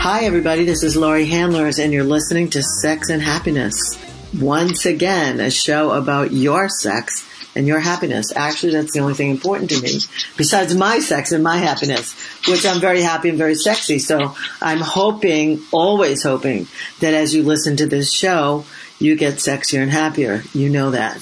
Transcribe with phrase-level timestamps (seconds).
[0.00, 0.64] Hi, everybody.
[0.64, 3.98] This is Laurie Handlers, and you're listening to Sex and Happiness.
[4.40, 8.32] Once again, a show about your sex and your happiness.
[8.34, 9.98] Actually, that's the only thing important to me,
[10.36, 12.14] besides my sex and my happiness,
[12.46, 13.98] which I'm very happy and very sexy.
[13.98, 16.68] So I'm hoping, always hoping,
[17.00, 18.64] that as you listen to this show,
[19.00, 20.44] you get sexier and happier.
[20.54, 21.20] You know that.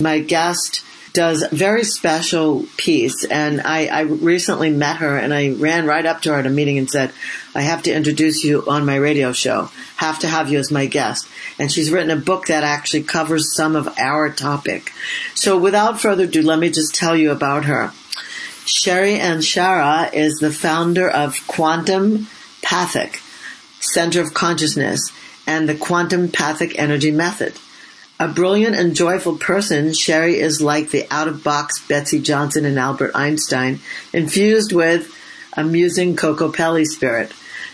[0.00, 0.82] My guest
[1.16, 3.24] does a very special piece.
[3.24, 6.50] And I, I, recently met her and I ran right up to her at a
[6.50, 7.10] meeting and said,
[7.54, 9.70] I have to introduce you on my radio show.
[9.96, 11.26] Have to have you as my guest.
[11.58, 14.92] And she's written a book that actually covers some of our topic.
[15.34, 17.92] So without further ado, let me just tell you about her.
[18.66, 22.26] Sherry Ann Shara is the founder of Quantum
[22.60, 23.22] Pathic
[23.80, 25.12] Center of Consciousness
[25.46, 27.54] and the Quantum Pathic Energy Method.
[28.18, 33.80] A brilliant and joyful person, Sherry is like the out-of-box Betsey Johnson and Albert Einstein,
[34.10, 35.14] infused with
[35.52, 37.30] amusing Kokopelli spirit.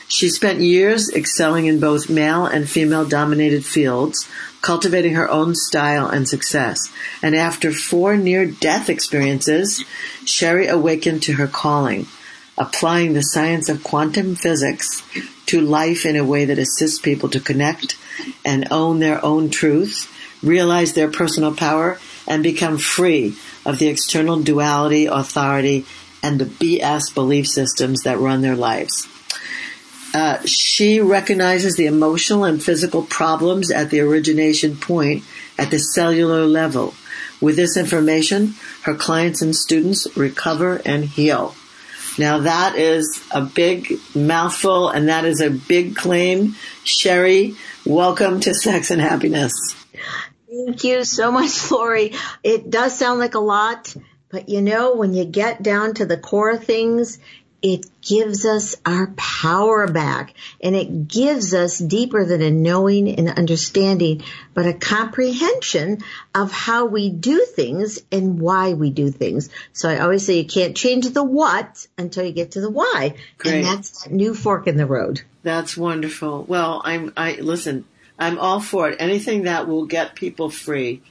[0.09, 4.29] She spent years excelling in both male and female dominated fields,
[4.63, 6.93] cultivating her own style and success.
[7.23, 9.85] And after four near death experiences,
[10.25, 12.09] Sherry awakened to her calling,
[12.59, 15.05] applying the science of quantum physics
[15.47, 17.97] to life in a way that assists people to connect
[18.45, 20.09] and own their own truth
[20.43, 25.85] realize their personal power, and become free of the external duality, authority,
[26.23, 29.09] and the BS belief systems that run their lives.
[30.15, 35.25] Uh, she recognizes the emotional and physical problems at the origination point
[35.59, 36.95] at the cellular level.
[37.41, 41.55] With this information, her clients and students recover and heal.
[42.19, 46.57] Now that is a big mouthful and that is a big claim.
[46.85, 47.57] Sherry,
[47.87, 49.53] welcome to Sex and Happiness.
[50.53, 52.13] Thank you so much, Laurie.
[52.43, 53.95] It does sound like a lot,
[54.29, 57.19] but you know, when you get down to the core of things,
[57.63, 63.31] it gives us our power back and it gives us deeper than a knowing and
[63.31, 66.03] understanding, but a comprehension
[66.35, 69.49] of how we do things and why we do things.
[69.73, 73.15] So I always say you can't change the what until you get to the why.
[73.39, 73.55] Great.
[73.55, 75.23] And that's that new fork in the road.
[75.45, 76.43] That's wonderful.
[76.43, 77.85] Well, I'm, I, listen,
[78.19, 78.97] I'm all for it.
[79.01, 81.03] Anything that will get people free.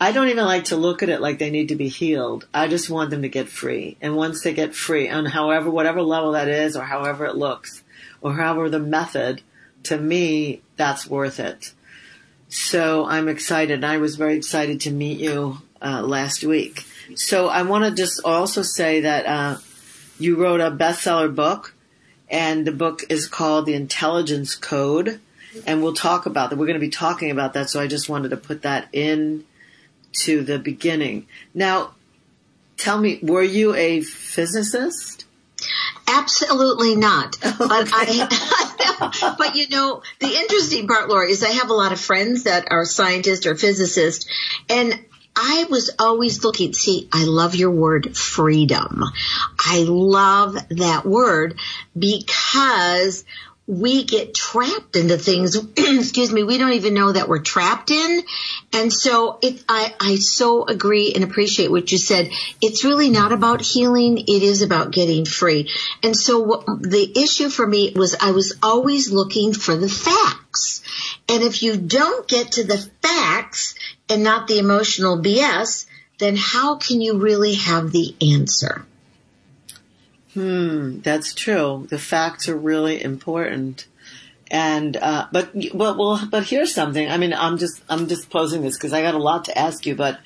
[0.00, 2.46] I don't even like to look at it like they need to be healed.
[2.54, 3.98] I just want them to get free.
[4.00, 7.82] And once they get free, on however, whatever level that is, or however it looks,
[8.22, 9.42] or however the method,
[9.84, 11.74] to me, that's worth it.
[12.48, 13.84] So I'm excited.
[13.84, 16.84] I was very excited to meet you uh, last week.
[17.14, 19.58] So I want to just also say that uh,
[20.18, 21.74] you wrote a bestseller book,
[22.30, 25.20] and the book is called The Intelligence Code
[25.66, 26.56] and we'll talk about that.
[26.56, 29.44] We're going to be talking about that, so I just wanted to put that in
[30.24, 31.26] to the beginning.
[31.54, 31.94] Now,
[32.76, 35.26] tell me, were you a physicist?
[36.06, 37.36] Absolutely not.
[37.60, 37.68] Okay.
[37.68, 42.00] But I, but you know, the interesting part, Laura, is I have a lot of
[42.00, 44.26] friends that are scientists or physicists,
[44.68, 44.98] and
[45.36, 49.04] I was always looking, see, I love your word freedom.
[49.58, 51.58] I love that word
[51.96, 53.24] because
[53.66, 58.22] we get trapped into things, excuse me, we don't even know that we're trapped in.
[58.72, 62.30] And so it, I, I so agree and appreciate what you said.
[62.60, 64.18] It's really not about healing.
[64.18, 65.70] It is about getting free.
[66.02, 70.82] And so what, the issue for me was I was always looking for the facts.
[71.28, 73.76] And if you don't get to the facts
[74.08, 75.86] and not the emotional BS,
[76.18, 78.84] then how can you really have the answer?
[80.34, 81.86] Hmm, that's true.
[81.90, 83.86] The facts are really important.
[84.50, 87.08] And uh, but well, well, but here's something.
[87.08, 89.86] I mean, I'm just I'm just posing this because I got a lot to ask
[89.86, 90.18] you, but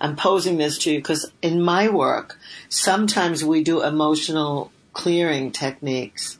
[0.00, 2.38] I'm posing this to you because in my work,
[2.68, 6.38] sometimes we do emotional clearing techniques,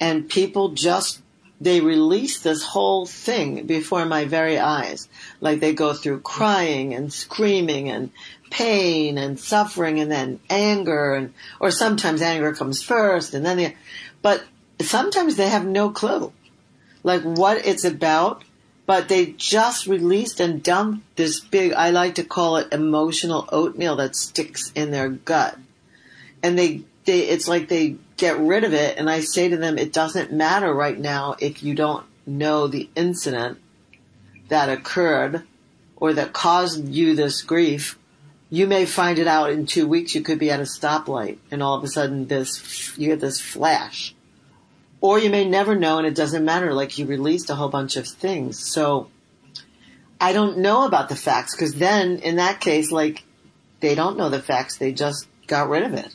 [0.00, 1.22] and people just
[1.60, 5.08] they release this whole thing before my very eyes.
[5.40, 8.10] Like they go through crying and screaming and
[8.52, 13.74] pain and suffering and then anger and, or sometimes anger comes first and then the,
[14.20, 14.44] but
[14.80, 16.30] sometimes they have no clue
[17.02, 18.44] like what it's about,
[18.86, 23.96] but they just released and dumped this big, I like to call it emotional oatmeal
[23.96, 25.58] that sticks in their gut.
[26.42, 29.78] And they, they, it's like they get rid of it and I say to them,
[29.78, 33.58] it doesn't matter right now if you don't know the incident
[34.48, 35.42] that occurred
[35.96, 37.98] or that caused you this grief,
[38.52, 40.14] you may find it out in two weeks.
[40.14, 43.40] You could be at a stoplight and all of a sudden this, you get this
[43.40, 44.14] flash.
[45.00, 47.96] Or you may never know and it doesn't matter, like you released a whole bunch
[47.96, 48.58] of things.
[48.70, 49.08] So
[50.20, 53.24] I don't know about the facts because then in that case, like
[53.80, 54.76] they don't know the facts.
[54.76, 56.14] They just got rid of it.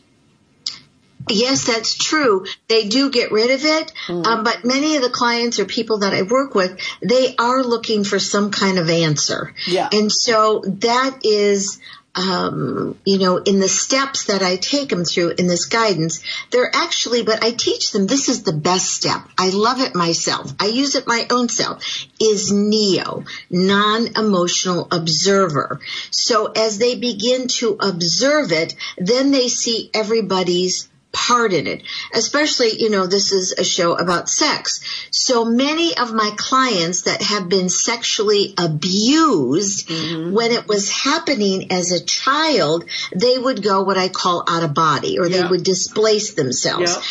[1.30, 2.46] Yes, that's true.
[2.68, 4.26] They do get rid of it, mm.
[4.26, 8.04] um, but many of the clients or people that I work with, they are looking
[8.04, 9.54] for some kind of answer.
[9.66, 9.90] Yeah.
[9.92, 11.82] And so that is
[12.18, 16.72] um, you know, in the steps that I take them through in this guidance, they're
[16.74, 19.22] actually, but I teach them this is the best step.
[19.38, 20.52] I love it myself.
[20.60, 21.84] I use it my own self
[22.20, 25.80] is NEO, non-emotional observer.
[26.10, 31.84] So as they begin to observe it, then they see everybody's part in it.
[32.14, 34.82] Especially, you know, this is a show about sex.
[35.12, 40.34] So many of my clients that have been sexually abused, mm-hmm.
[40.34, 44.74] when it was happening as a child, they would go what I call out of
[44.74, 45.42] body or yeah.
[45.42, 46.96] they would displace themselves.
[46.96, 47.02] Yeah.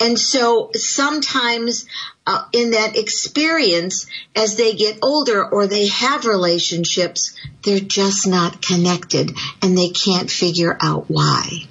[0.00, 1.86] And so sometimes
[2.26, 4.06] uh, in that experience,
[4.36, 7.34] as they get older or they have relationships,
[7.64, 11.66] they're just not connected and they can't figure out why.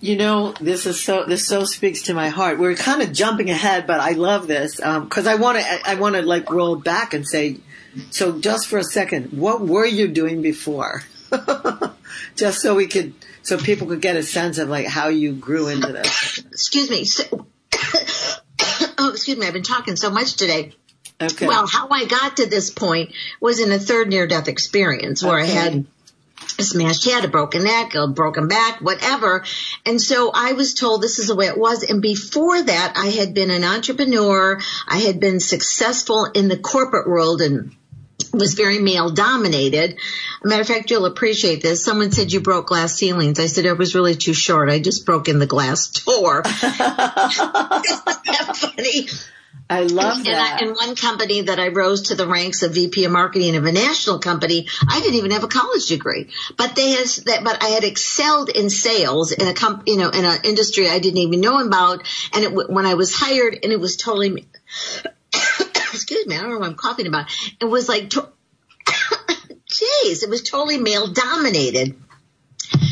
[0.00, 2.58] You know, this is so, this so speaks to my heart.
[2.58, 5.94] We're kind of jumping ahead, but I love this, um, cause I want to, I
[5.96, 7.58] want to like roll back and say,
[8.10, 11.02] so just for a second, what were you doing before?
[12.36, 13.12] just so we could,
[13.42, 16.38] so people could get a sense of like how you grew into this.
[16.38, 17.04] Excuse me.
[17.04, 17.46] So,
[18.98, 19.46] oh, excuse me.
[19.46, 20.74] I've been talking so much today.
[21.20, 21.48] Okay.
[21.48, 25.40] Well, how I got to this point was in a third near death experience where
[25.40, 25.50] okay.
[25.50, 25.86] I had
[26.64, 29.44] smashed head, a broken neck, a broken back, whatever.
[29.86, 31.82] And so I was told this is the way it was.
[31.82, 34.60] And before that, I had been an entrepreneur.
[34.86, 37.74] I had been successful in the corporate world and
[38.32, 39.98] was very male dominated.
[40.44, 41.84] matter of fact, you'll appreciate this.
[41.84, 43.40] Someone said you broke glass ceilings.
[43.40, 44.68] I said it was really too short.
[44.68, 46.42] I just broke in the glass door.
[46.46, 49.08] Isn't that funny?
[49.70, 50.62] I love that.
[50.62, 53.66] And in one company that I rose to the ranks of VP of marketing of
[53.66, 57.62] a national company, I didn't even have a college degree, but they has that, but
[57.62, 61.18] I had excelled in sales in a comp, you know, in an industry I didn't
[61.18, 62.02] even know about.
[62.32, 64.46] And it, when I was hired and it was totally,
[65.92, 67.26] excuse me, I don't know what I'm coughing about.
[67.60, 68.28] It was like, to,
[69.66, 71.94] geez, it was totally male dominated.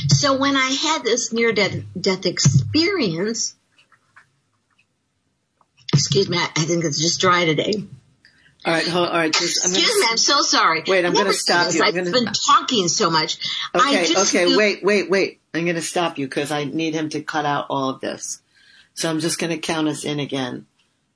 [0.08, 3.55] So when I had this near death, death experience,
[5.96, 7.72] Excuse me, I think it's just dry today.
[8.66, 9.32] All right, hold, all right.
[9.32, 10.82] Just, I'm Excuse gonna, me, I'm so sorry.
[10.87, 11.82] Wait, I'm going to stop you.
[11.82, 13.38] I've gonna, been talking so much.
[13.75, 15.40] Okay, okay, wait, wait, wait.
[15.54, 18.43] I'm going to stop you because I need him to cut out all of this.
[18.93, 20.66] So I'm just going to count us in again.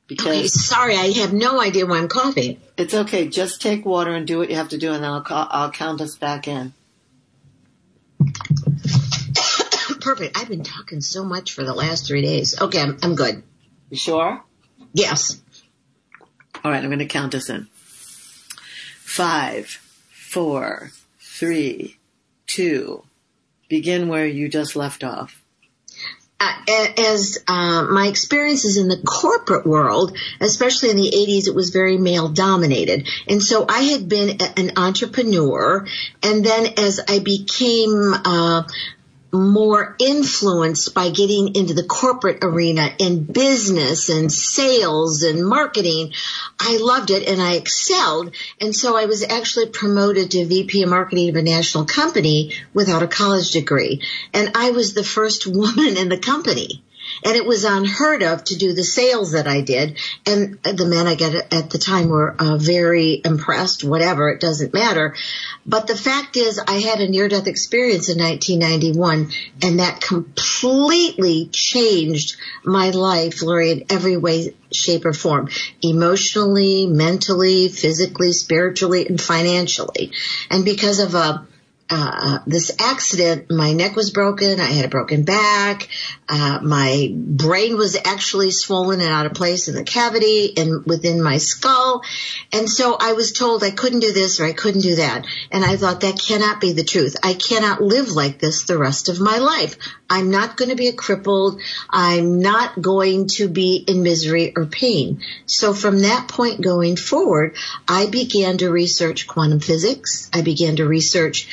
[0.07, 2.59] Because okay, sorry, I have no idea why I'm coughing.
[2.79, 3.29] It's okay.
[3.29, 6.01] Just take water and do what you have to do, and then I'll I'll count
[6.01, 6.73] us back in.
[10.01, 10.37] Perfect.
[10.37, 12.61] I've been talking so much for the last three days.
[12.61, 13.45] Okay, I'm, I'm good.
[13.91, 14.43] You sure?
[14.93, 15.41] Yes.
[16.65, 17.69] All right, I'm going to count us in.
[19.01, 19.67] Five,
[20.11, 21.99] four, three,
[22.47, 23.05] two.
[23.69, 25.43] Begin where you just left off.
[26.39, 31.71] Uh, as uh, my experiences in the corporate world, especially in the 80s, it was
[31.71, 33.07] very male dominated.
[33.29, 35.87] And so I had been an entrepreneur.
[36.23, 38.63] And then as I became uh,
[39.33, 46.13] more influenced by getting into the corporate arena and business and sales and marketing.
[46.59, 48.35] I loved it and I excelled.
[48.61, 53.03] And so I was actually promoted to VP of marketing of a national company without
[53.03, 54.03] a college degree.
[54.35, 56.83] And I was the first woman in the company
[57.25, 59.99] and it was unheard of to do the sales that I did.
[60.27, 64.75] And the men I get at the time were uh, very impressed, whatever, it doesn't
[64.75, 65.15] matter.
[65.67, 69.31] But the fact is I had a near death experience in 1991
[69.63, 75.49] and that completely changed my life, Laurie, in every way, shape or form.
[75.83, 80.13] Emotionally, mentally, physically, spiritually, and financially.
[80.51, 81.47] And because of a
[81.91, 84.61] uh, this accident, my neck was broken.
[84.61, 85.89] I had a broken back.
[86.29, 91.21] Uh, my brain was actually swollen and out of place in the cavity and within
[91.21, 92.03] my skull.
[92.53, 95.27] And so I was told I couldn't do this or I couldn't do that.
[95.51, 97.17] And I thought that cannot be the truth.
[97.25, 99.77] I cannot live like this the rest of my life.
[100.09, 101.61] I'm not going to be a crippled.
[101.89, 105.23] I'm not going to be in misery or pain.
[105.47, 107.57] So from that point going forward,
[107.89, 110.31] I began to research quantum physics.
[110.33, 111.49] I began to research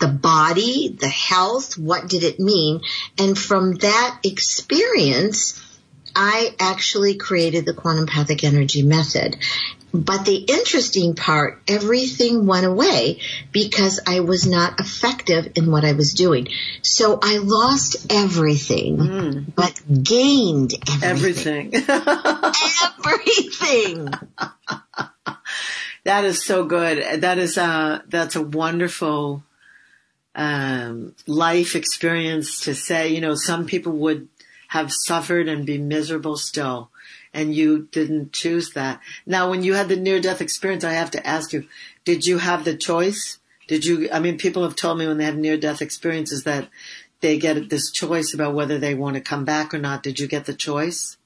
[0.00, 2.80] the body, the health, what did it mean?
[3.18, 5.62] And from that experience,
[6.14, 9.36] I actually created the quantum pathic energy method.
[9.92, 15.92] But the interesting part, everything went away because I was not effective in what I
[15.92, 16.48] was doing.
[16.82, 19.54] So I lost everything, mm.
[19.54, 21.74] but gained everything.
[21.74, 21.88] Everything.
[23.04, 24.08] everything.
[26.04, 27.22] that is so good.
[27.22, 29.42] That is a, that's a wonderful,
[30.34, 34.28] um, life experience to say, you know, some people would
[34.68, 36.90] have suffered and be miserable still
[37.32, 39.00] and you didn't choose that.
[39.26, 41.66] Now, when you had the near death experience, I have to ask you,
[42.04, 43.38] did you have the choice?
[43.68, 46.68] Did you, I mean, people have told me when they have near death experiences that
[47.20, 50.02] they get this choice about whether they want to come back or not.
[50.02, 51.16] Did you get the choice?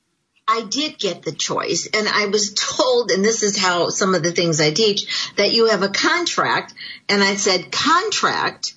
[0.46, 4.23] I did get the choice and I was told, and this is how some of
[4.23, 6.75] the things I teach, that you have a contract.
[7.08, 8.75] And I said, contract?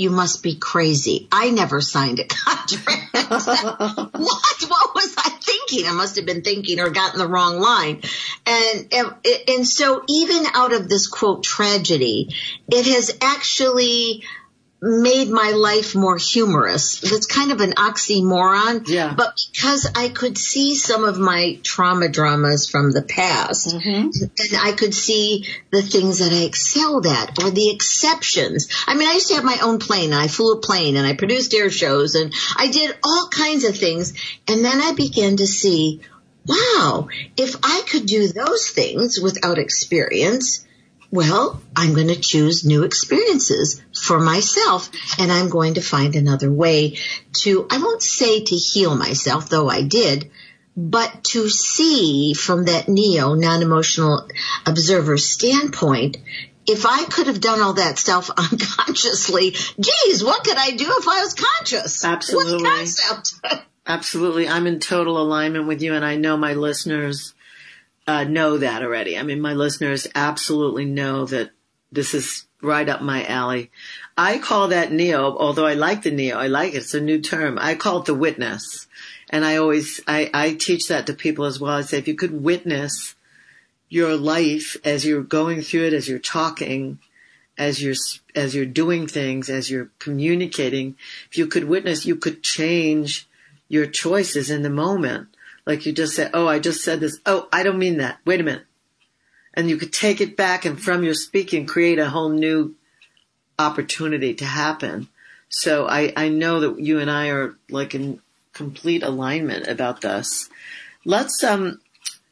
[0.00, 1.28] You must be crazy.
[1.30, 3.12] I never signed a contract.
[3.12, 4.56] what?
[4.68, 5.86] What was I thinking?
[5.86, 8.00] I must have been thinking or gotten the wrong line.
[8.46, 9.14] And, and,
[9.46, 12.34] and so even out of this quote tragedy,
[12.68, 14.24] it has actually
[14.82, 17.00] made my life more humorous.
[17.00, 18.88] That's kind of an oxymoron.
[18.88, 19.14] Yeah.
[19.14, 24.08] But because I could see some of my trauma dramas from the past, mm-hmm.
[24.38, 28.68] and I could see the things that I excelled at or the exceptions.
[28.86, 31.06] I mean, I used to have my own plane and I flew a plane and
[31.06, 34.14] I produced air shows and I did all kinds of things.
[34.48, 36.00] And then I began to see,
[36.46, 40.66] wow, if I could do those things without experience,
[41.10, 46.50] well, I'm going to choose new experiences for myself and I'm going to find another
[46.50, 46.98] way
[47.40, 50.30] to, I won't say to heal myself, though I did,
[50.76, 54.28] but to see from that neo non-emotional
[54.64, 56.18] observer standpoint,
[56.66, 59.50] if I could have done all that stuff unconsciously,
[59.80, 62.04] geez, what could I do if I was conscious?
[62.04, 62.70] Absolutely.
[63.86, 64.48] Absolutely.
[64.48, 67.34] I'm in total alignment with you and I know my listeners
[68.10, 69.16] uh, know that already.
[69.16, 71.50] I mean, my listeners absolutely know that
[71.92, 73.70] this is right up my alley.
[74.18, 76.78] I call that neo, although I like the neo, I like it.
[76.78, 77.56] It's a new term.
[77.60, 78.88] I call it the witness.
[79.30, 81.72] And I always, I, I teach that to people as well.
[81.72, 83.14] I say, if you could witness
[83.88, 86.98] your life as you're going through it, as you're talking,
[87.56, 87.94] as you're,
[88.34, 90.96] as you're doing things, as you're communicating,
[91.30, 93.28] if you could witness, you could change
[93.68, 95.28] your choices in the moment.
[95.70, 97.20] Like you just said, oh, I just said this.
[97.24, 98.18] Oh, I don't mean that.
[98.24, 98.64] Wait a minute.
[99.54, 102.74] And you could take it back and from your speaking create a whole new
[103.56, 105.06] opportunity to happen.
[105.48, 108.18] So I, I know that you and I are like in
[108.52, 110.50] complete alignment about this.
[111.04, 111.80] Let's, um,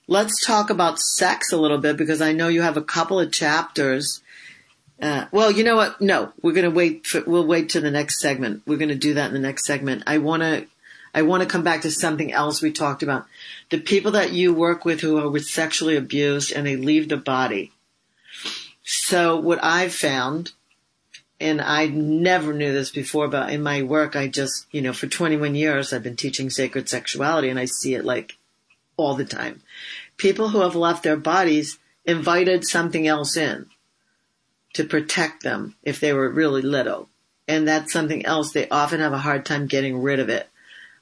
[0.09, 3.30] let's talk about sex a little bit because I know you have a couple of
[3.30, 4.21] chapters.
[5.00, 6.00] Uh, well, you know what?
[6.00, 8.62] No, we're going to wait for, we'll wait to the next segment.
[8.66, 10.02] We're going to do that in the next segment.
[10.09, 10.66] I want to
[11.18, 13.26] I want to come back to something else we talked about.
[13.70, 17.72] The people that you work with who are sexually abused and they leave the body.
[18.84, 20.52] So what I've found,
[21.40, 25.08] and I never knew this before, but in my work, I just, you know, for
[25.08, 28.37] 21 years, I've been teaching sacred sexuality and I see it like
[28.96, 29.60] all the time.
[30.18, 33.66] People who have left their bodies invited something else in
[34.75, 37.08] to protect them if they were really little.
[37.48, 38.52] And that's something else.
[38.52, 40.48] They often have a hard time getting rid of it.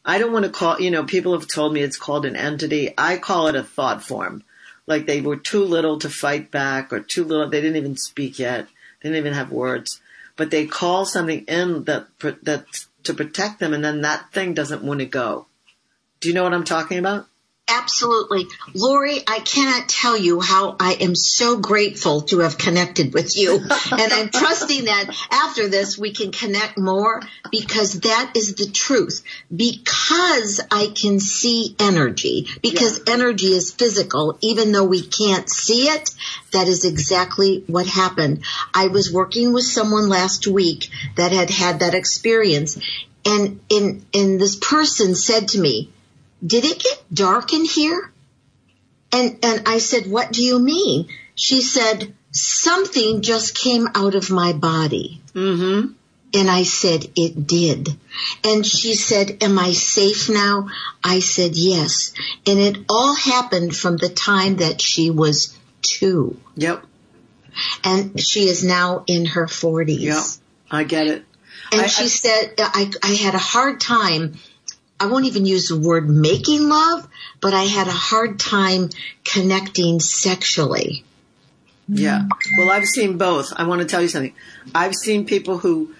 [0.09, 2.95] I don't want to call, you know, people have told me it's called an entity.
[2.97, 4.45] I call it a thought form.
[4.87, 8.39] Like they were too little to fight back or too little, they didn't even speak
[8.39, 8.69] yet.
[9.03, 10.01] They didn't even have words,
[10.37, 12.65] but they call something in that, that
[13.03, 15.47] to protect them and then that thing doesn't want to go.
[16.21, 17.27] Do you know what I'm talking about?
[17.69, 18.47] Absolutely.
[18.75, 23.55] Laurie, I cannot tell you how I am so grateful to have connected with you.
[23.91, 29.25] and I'm trusting that after this we can connect more because that is the truth.
[29.55, 33.15] Because I can see energy, because yeah.
[33.15, 36.11] energy is physical, even though we can't see it,
[36.53, 38.45] that is exactly what happened.
[38.75, 42.79] I was working with someone last week that had had that experience
[43.25, 45.91] and in, and this person said to me,
[46.45, 48.13] did it get dark in here?
[49.13, 51.09] And, and I said, what do you mean?
[51.35, 55.21] She said, something just came out of my body.
[55.33, 55.93] Mm-hmm.
[56.35, 57.89] And I said, it did.
[58.45, 60.69] And she said, am I safe now?
[61.03, 62.13] I said, yes.
[62.47, 66.39] And it all happened from the time that she was two.
[66.57, 66.85] Yep.
[67.85, 70.03] And she is now in her forties.
[70.03, 70.25] Yep.
[70.71, 71.25] I get it.
[71.73, 74.37] And I, she I, said, I, I had a hard time
[74.99, 77.07] I won't even use the word making love,
[77.41, 78.91] but I had a hard time
[79.25, 81.05] connecting sexually.
[81.89, 82.27] Yeah.
[82.57, 83.53] Well, I've seen both.
[83.57, 84.35] I want to tell you something.
[84.75, 85.95] I've seen people who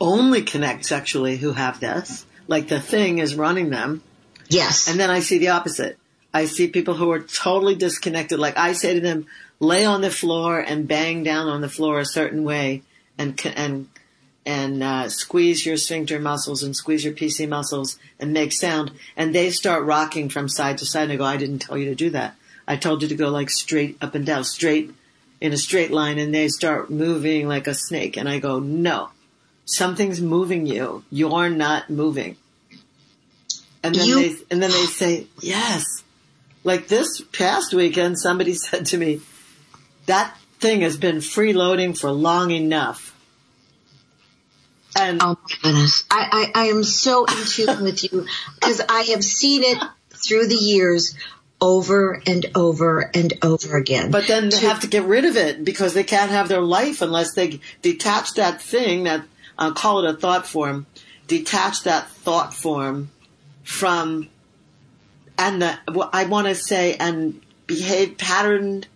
[0.00, 4.02] only connect sexually who have this, like the thing is running them.
[4.48, 4.88] Yes.
[4.88, 5.98] And then I see the opposite.
[6.32, 8.38] I see people who are totally disconnected.
[8.38, 9.26] Like I say to them,
[9.60, 12.82] lay on the floor and bang down on the floor a certain way
[13.18, 13.88] and, and,
[14.46, 18.90] and, uh, squeeze your sphincter muscles and squeeze your PC muscles and make sound.
[19.16, 21.86] And they start rocking from side to side and I go, I didn't tell you
[21.86, 22.36] to do that.
[22.66, 24.92] I told you to go like straight up and down, straight
[25.40, 28.16] in a straight line and they start moving like a snake.
[28.16, 29.10] And I go, no,
[29.64, 31.04] something's moving you.
[31.10, 32.36] You're not moving.
[33.82, 35.84] And then You- they, and then they say, yes.
[36.64, 39.20] Like this past weekend, somebody said to me,
[40.06, 43.09] that thing has been freeloading for long enough.
[44.96, 46.04] And Oh my goodness.
[46.10, 49.78] I, I, I am so in tune with you because I have seen it
[50.10, 51.16] through the years
[51.60, 54.10] over and over and over again.
[54.10, 56.60] But then they To- have to get rid of it because they can't have their
[56.60, 59.24] life unless they detach that thing that
[59.58, 60.86] I'll call it a thought form,
[61.26, 63.10] detach that thought form
[63.62, 64.28] from,
[65.38, 68.88] and the, what I want to say, and behave patterned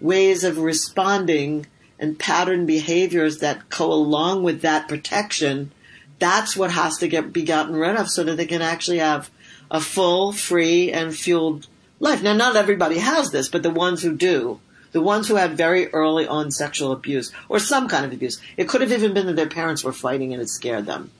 [0.00, 1.66] ways of responding
[2.02, 5.70] and pattern behaviors that go along with that protection.
[6.18, 9.30] That's what has to get be gotten rid of so that they can actually have
[9.70, 11.68] a full, free, and fueled
[12.00, 12.22] life.
[12.22, 15.86] Now, not everybody has this, but the ones who do, the ones who had very
[15.94, 19.36] early on sexual abuse or some kind of abuse, it could have even been that
[19.36, 21.10] their parents were fighting and it scared them.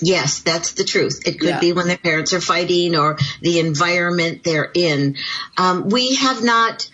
[0.00, 1.22] Yes, that's the truth.
[1.26, 1.60] It could Yeah.
[1.60, 5.16] be when their parents are fighting or the environment they're in.
[5.56, 6.88] Um, we have not,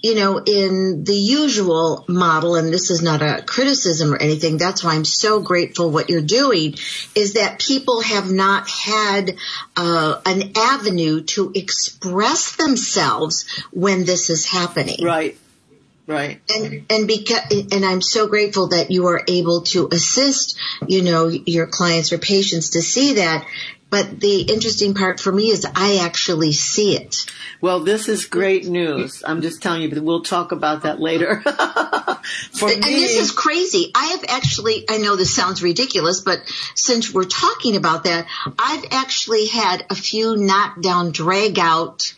[0.00, 4.84] you know, in the usual model, and this is not a criticism or anything, that's
[4.84, 6.76] why I'm so grateful what you're doing,
[7.14, 9.36] is that people have not had
[9.76, 15.36] uh, an avenue to express themselves when this is happening Right.
[16.06, 16.40] Right.
[16.48, 21.28] and and because and I'm so grateful that you are able to assist you know
[21.28, 23.46] your clients or patients to see that
[23.90, 27.26] but the interesting part for me is I actually see it
[27.60, 29.22] Well, this is great news.
[29.26, 31.40] I'm just telling you, but we'll talk about that later.
[32.52, 36.40] For and me, this is crazy I have actually I know this sounds ridiculous but
[36.74, 38.26] since we're talking about that
[38.58, 42.14] I've actually had a few knockdown drag out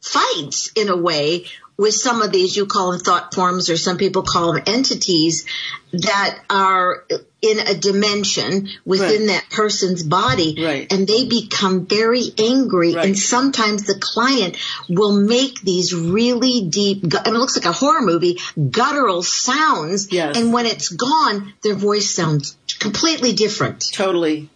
[0.00, 1.46] fights in a way
[1.76, 5.46] with some of these you call them thought forms or some people call them entities
[5.92, 7.04] that are
[7.42, 9.26] in a dimension within Right.
[9.26, 10.86] that person's body Right.
[10.92, 13.04] and they become very angry Right.
[13.06, 14.56] and sometimes the client
[14.88, 18.38] will make these really deep I mean, it looks like a horror movie
[18.70, 20.36] guttural sounds Yes.
[20.36, 24.48] and when it's gone their voice sounds completely different Totally.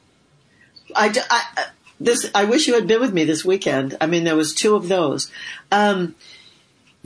[0.95, 1.65] I, I-
[1.99, 3.97] this, I wish you had been with me this weekend.
[4.03, 5.31] I mean, there was two of those.
[5.73, 6.15] Um,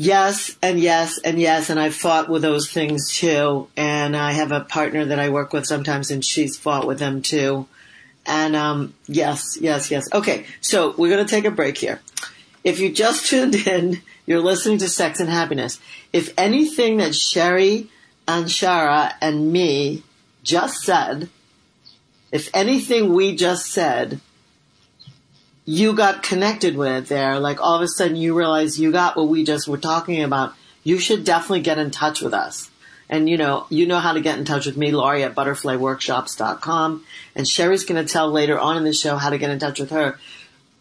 [0.00, 3.68] yes and yes and yes, and I've fought with those things too.
[3.76, 7.22] And I have a partner that I work with sometimes, and she's fought with them
[7.22, 7.66] too.
[8.26, 10.08] And um, yes, yes, yes.
[10.12, 12.00] Okay, so we're going to take a break here.
[12.64, 15.78] If you just tuned in, you're listening to Sex and Happiness.
[16.12, 17.88] If anything that Sherry
[18.26, 20.02] Ann Shara and me
[20.42, 21.28] just said
[22.32, 24.20] if anything we just said
[25.70, 29.28] you got connected with there, like all of a sudden you realize you got what
[29.28, 30.52] we just were talking about,
[30.82, 32.68] you should definitely get in touch with us.
[33.08, 37.04] And you know, you know how to get in touch with me, Laurie at butterflyworkshops.com.
[37.36, 39.78] And Sherry's going to tell later on in the show how to get in touch
[39.78, 40.18] with her.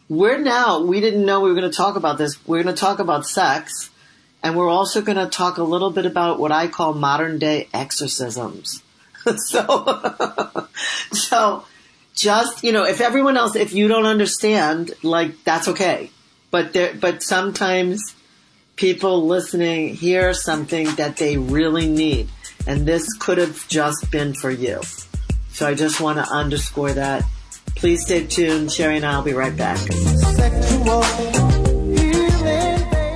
[0.10, 2.44] We're now, we didn't know we were going to talk about this.
[2.48, 3.92] We're going to talk about sex.
[4.42, 7.68] And we're also going to talk a little bit about what I call modern day
[7.76, 8.82] exorcisms.
[9.36, 10.68] so,
[11.12, 11.66] so
[12.20, 16.12] just, you know, if everyone else, if you don't understand, like, that's okay.
[16.52, 18.16] But there, but sometimes
[18.76, 22.30] people listening hear something that they really need.
[22.66, 24.82] And this could have just been for you.
[25.52, 27.24] So I just want to underscore that.
[27.76, 28.72] Please stay tuned.
[28.72, 29.80] Sherry and I will be right back.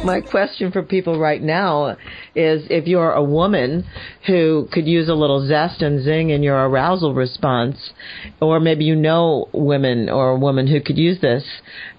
[0.04, 1.96] My question for people right now
[2.36, 3.86] is if you're a woman
[4.28, 7.94] who could use a little zest and zing in your arousal response,
[8.42, 11.46] or maybe you know women or a woman who could use this,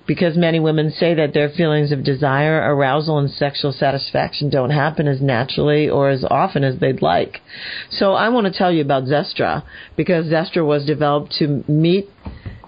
[0.06, 5.08] because many women say that their feelings of desire, arousal, and sexual satisfaction don't happen
[5.08, 7.40] as naturally or as often as they'd like.
[7.88, 9.62] So I want to tell you about Zestra,
[9.96, 12.10] because Zestra was developed to meet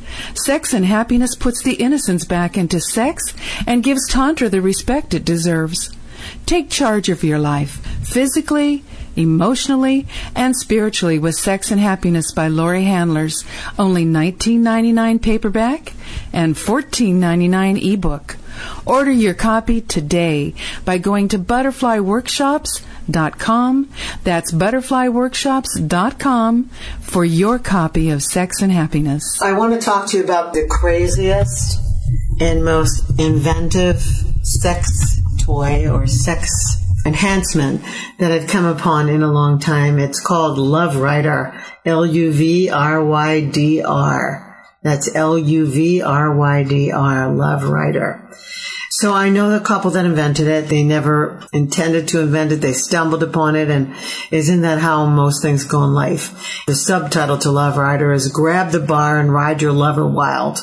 [0.45, 3.33] Sex and happiness puts the innocence back into sex
[3.65, 5.91] and gives Tantra the respect it deserves.
[6.45, 8.83] Take charge of your life, physically,
[9.17, 10.05] emotionally
[10.36, 13.43] and spiritually with Sex and Happiness by Laurie Handlers.
[13.77, 15.93] Only $19.99 paperback
[16.31, 18.38] and $14.99 ebook.
[18.86, 20.53] Order your copy today
[20.86, 22.96] by going to Butterfly butterflyworkshops.com.
[23.09, 23.89] Dot com
[24.23, 26.69] that's butterflyworkshops.com
[27.01, 29.41] for your copy of Sex and Happiness.
[29.41, 31.79] I want to talk to you about the craziest
[32.39, 34.01] and most inventive
[34.43, 36.49] sex toy or sex
[37.05, 37.81] enhancement
[38.19, 39.99] that I've come upon in a long time.
[39.99, 42.67] It's called LuvRydr, L-U-V-R-Y-D-R.
[44.83, 48.35] That's L-U-V-R-Y-D-R, LuvRydr.
[48.99, 50.69] So I know the couple that invented it.
[50.69, 52.62] They never intended to invent it.
[52.62, 53.69] They stumbled upon it.
[53.69, 53.95] And
[54.31, 56.63] isn't that how most things go in life?
[56.65, 60.57] The subtitle to LuvRydr is Grab the Bar and Ride Your Lover Wild.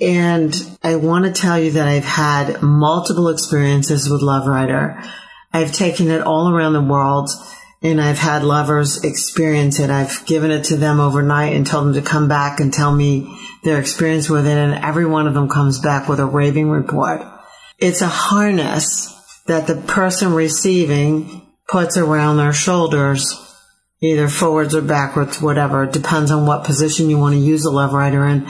[0.00, 5.06] And I want to tell you that I've had multiple experiences with LuvRydr.
[5.52, 7.28] I've taken it all around the world
[7.82, 9.90] and I've had lovers experience it.
[9.90, 13.38] I've given it to them overnight and told them to come back and tell me
[13.64, 14.56] their experience with it.
[14.56, 17.35] And every one of them comes back with a raving report.
[17.78, 19.12] It's a harness
[19.46, 23.34] that the person receiving puts around their shoulders,
[24.00, 25.84] either forwards or backwards, whatever.
[25.84, 28.48] It depends on what position you want to use the LuvRydr in.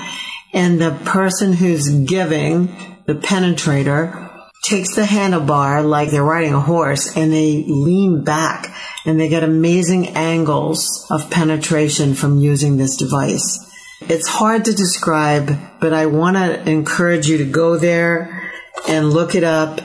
[0.52, 2.66] And the person who's giving,
[3.06, 4.22] the penetrator,
[4.62, 9.42] takes the handlebar like they're riding a horse and they lean back and they get
[9.42, 13.58] amazing angles of penetration from using this device.
[14.02, 18.35] It's hard to describe, but I want to encourage you to go there
[18.88, 19.80] and look it up.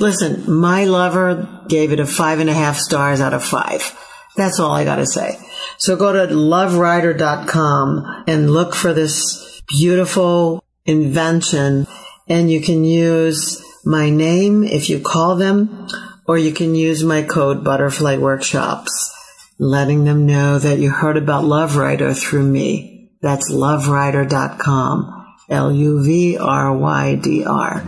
[0.00, 3.96] Listen, my lover gave it a five and a half stars out of five.
[4.36, 5.38] That's all I got to say.
[5.78, 11.86] So go to luvrydr.com and look for this beautiful invention
[12.28, 15.88] and you can use my name if you call them,
[16.26, 19.12] or you can use my code Butterfly Workshops,
[19.58, 21.72] letting them know that you heard about Love
[22.16, 23.10] through me.
[23.20, 25.21] That's luvrydr.com.
[25.52, 27.84] L U V R Y D R.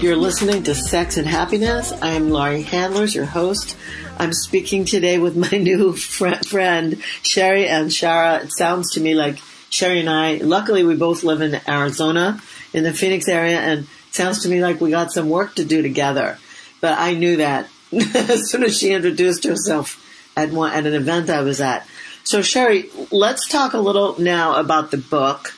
[0.00, 1.92] You're listening to Sex and Happiness.
[2.00, 3.76] I'm Laurie Handlers, your host.
[4.16, 8.44] I'm speaking today with my new friend, Sherry Ann Shara.
[8.44, 12.40] It sounds to me like Sherry and I, luckily we both live in Arizona,
[12.72, 15.82] in the Phoenix area, and sounds to me like we got some work to do
[15.82, 16.38] together.
[16.80, 20.04] But I knew that as soon as she introduced herself
[20.36, 21.86] at one, at an event I was at.
[22.24, 25.54] So Sherry, let's talk a little now about the book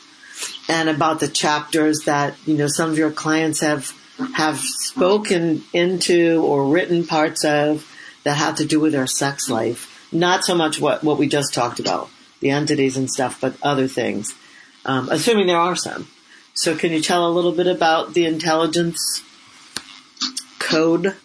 [0.69, 3.93] and about the chapters that, you know, some of your clients have,
[4.35, 7.91] have spoken into or written parts of
[8.25, 10.09] that have to do with their sex life.
[10.13, 12.11] Not so much what, what we just talked about
[12.41, 14.33] the entities and stuff, but other things,
[14.85, 16.07] um, assuming there are some.
[16.55, 19.23] So, can you tell a little bit about the intelligence
[20.59, 21.17] code?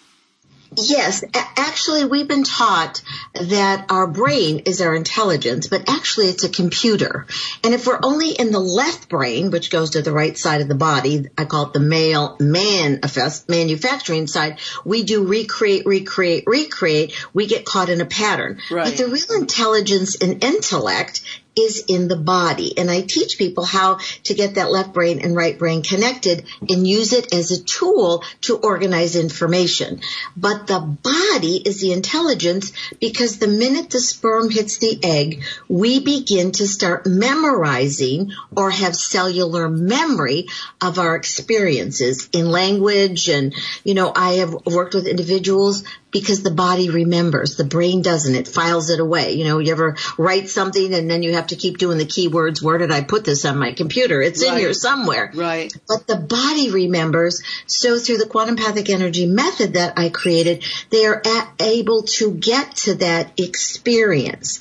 [0.78, 3.02] Yes, actually, we've been taught
[3.34, 7.28] that our brain is our intelligence, but actually it's a computer.
[7.64, 10.68] And if we're only in the left brain, which goes to the right side of
[10.68, 17.14] the body, I call it the male manifest manufacturing side, we do recreate, recreate, recreate.
[17.34, 18.60] We get caught in a pattern.
[18.72, 18.86] Right.
[18.86, 21.22] But the real intelligence and intellect
[21.56, 22.78] is in the body.
[22.78, 26.88] And I teach people how to get that left brain and right brain connected and
[26.88, 30.02] use it as a tool to organize information.
[30.36, 36.00] But the body is the intelligence because the minute the sperm hits the egg, we
[36.00, 40.48] begin to start memorizing or have cellular memory
[40.82, 43.30] of our experiences in language.
[43.30, 45.84] And, you know, I have worked with individuals
[46.14, 47.58] because the body remembers.
[47.58, 48.36] The brain doesn't.
[48.36, 49.34] It files it away.
[49.34, 52.62] You know, you ever write something and then you have to keep doing the keywords.
[52.62, 54.22] Where did I put this on my computer?
[54.22, 54.54] It's Right.
[54.54, 55.32] in here somewhere.
[55.34, 55.74] Right.
[55.88, 57.42] But the body remembers.
[57.66, 62.32] So through the quantum pathic energy method that I created, they are a- able to
[62.32, 64.60] get to that experience.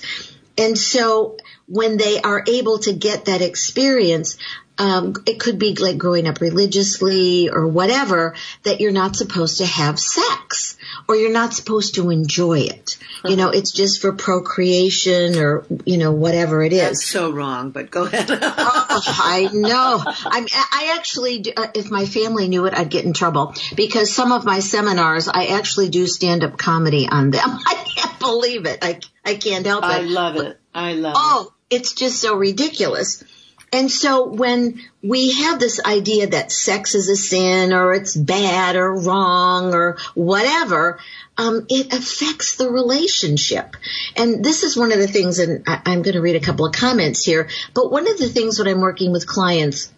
[0.57, 1.37] And so
[1.69, 4.37] when they are able to get that experience,
[4.79, 9.67] um, it could be like growing up religiously or whatever, that you're not supposed to
[9.67, 10.77] have sex
[11.09, 12.99] or you're not supposed to enjoy it.
[13.25, 16.83] You know, it's just for procreation or, you know, whatever it is.
[16.83, 18.27] That's so wrong, but go ahead.
[18.31, 20.03] Oh, I know.
[20.07, 24.13] I'm, I actually, do- uh, if my family knew it, I'd get in trouble because
[24.13, 27.43] some of my seminars, I actually do stand up comedy on them.
[27.67, 28.79] I can't believe it.
[28.83, 29.87] I, I can't help it.
[29.87, 30.59] I love it.
[30.75, 31.19] I love it.
[31.19, 33.23] Oh, it's just so ridiculous.
[33.73, 38.77] And so when we have this idea that sex is a sin or it's bad
[38.77, 41.01] or wrong or whatever,
[41.39, 43.77] um, it affects the relationship.
[44.15, 46.75] And this is one of the things, and I'm going to read a couple of
[46.75, 49.91] comments here, but one of the things when I'm working with clients,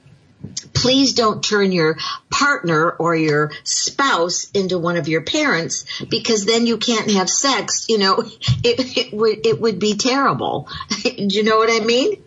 [0.72, 1.96] please don't turn your
[2.30, 7.86] partner or your spouse into one of your parents because then you can't have sex.
[7.88, 8.18] You know,
[8.62, 10.68] it, it would, it would be terrible.
[11.02, 12.23] Do you know what I mean?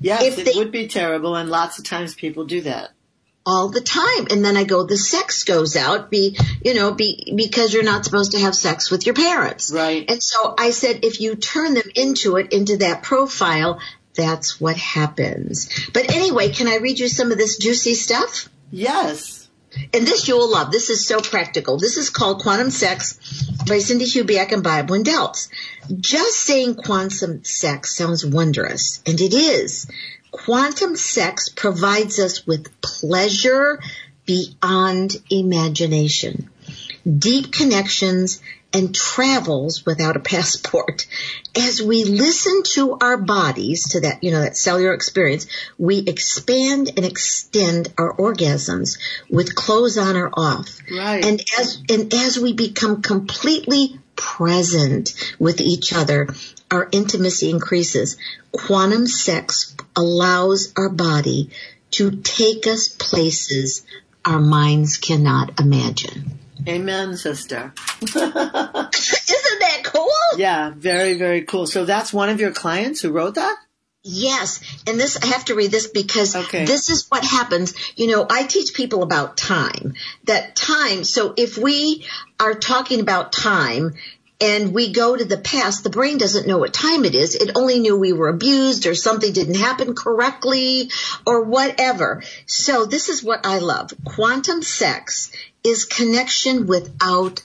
[0.00, 2.90] Yes, if it they- would be terrible, and lots of times people do that.
[3.46, 4.26] all the time.
[4.30, 8.02] And then I go, the sex goes out be, you know, be, because you're not
[8.06, 9.70] supposed to have sex with your parents.
[9.70, 10.08] Right.
[10.08, 13.80] And so I said, if you turn them into it, into that profile,
[14.16, 15.68] that's what happens.
[15.92, 18.48] But anyway, can I read you some of this juicy stuff?
[18.70, 19.33] Yes.
[19.92, 20.70] And this you will love.
[20.70, 21.78] This is so practical.
[21.78, 23.18] This is called Quantum Sex
[23.66, 25.48] by Cindy Hubiak and Bob Wendeltz.
[26.00, 29.86] Just saying quantum sex sounds wondrous, and it is.
[30.30, 33.80] Quantum sex provides us with pleasure
[34.26, 36.50] beyond imagination,
[37.06, 38.40] deep connections,
[38.74, 41.06] and travels without a passport.
[41.56, 45.46] As we listen to our bodies, to that, you know, that cellular experience,
[45.78, 48.98] we expand and extend our orgasms
[49.30, 50.80] with clothes on or off.
[50.90, 51.24] Right.
[51.24, 56.28] And as, and as we become completely present with each other,
[56.70, 58.16] our intimacy increases.
[58.52, 61.50] Quantum sex allows our body
[61.92, 63.86] to take us places
[64.24, 66.38] our minds cannot imagine.
[66.66, 67.72] Amen, sister.
[68.02, 70.08] Isn't that cool?
[70.36, 71.66] Yeah, very, very cool.
[71.66, 73.56] So that's one of your clients who wrote that?
[74.06, 76.66] Yes, and this I have to read this because Okay.
[76.66, 77.72] this is what happens.
[77.96, 79.94] You know, I teach people about time.
[80.24, 81.04] That time.
[81.04, 82.04] So if we
[82.38, 83.94] are talking about time
[84.42, 87.34] and we go to the past, the brain doesn't know what time it is.
[87.34, 90.90] It only knew we were abused or something didn't happen correctly
[91.24, 92.22] or whatever.
[92.44, 93.94] So this is what I love.
[94.04, 95.30] Quantum sex
[95.64, 97.42] is connection without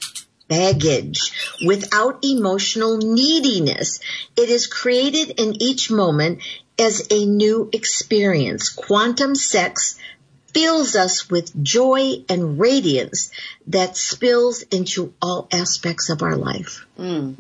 [0.50, 4.00] baggage, without emotional neediness.
[4.36, 6.40] It is created in each moment
[6.78, 8.70] as a new experience.
[8.70, 9.98] Quantum sex
[10.54, 13.32] fills us with joy and radiance
[13.68, 16.86] that spills into all aspects of our life.
[16.98, 17.36] Mm.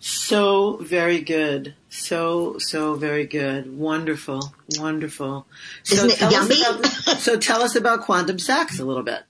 [0.00, 1.74] So very good.
[1.98, 3.76] So, so very good.
[3.76, 4.52] Wonderful.
[4.78, 5.46] Wonderful.
[5.82, 6.60] So Isn't it tell yummy?
[6.62, 6.86] About,
[7.18, 9.22] so tell us about quantum sex a little bit.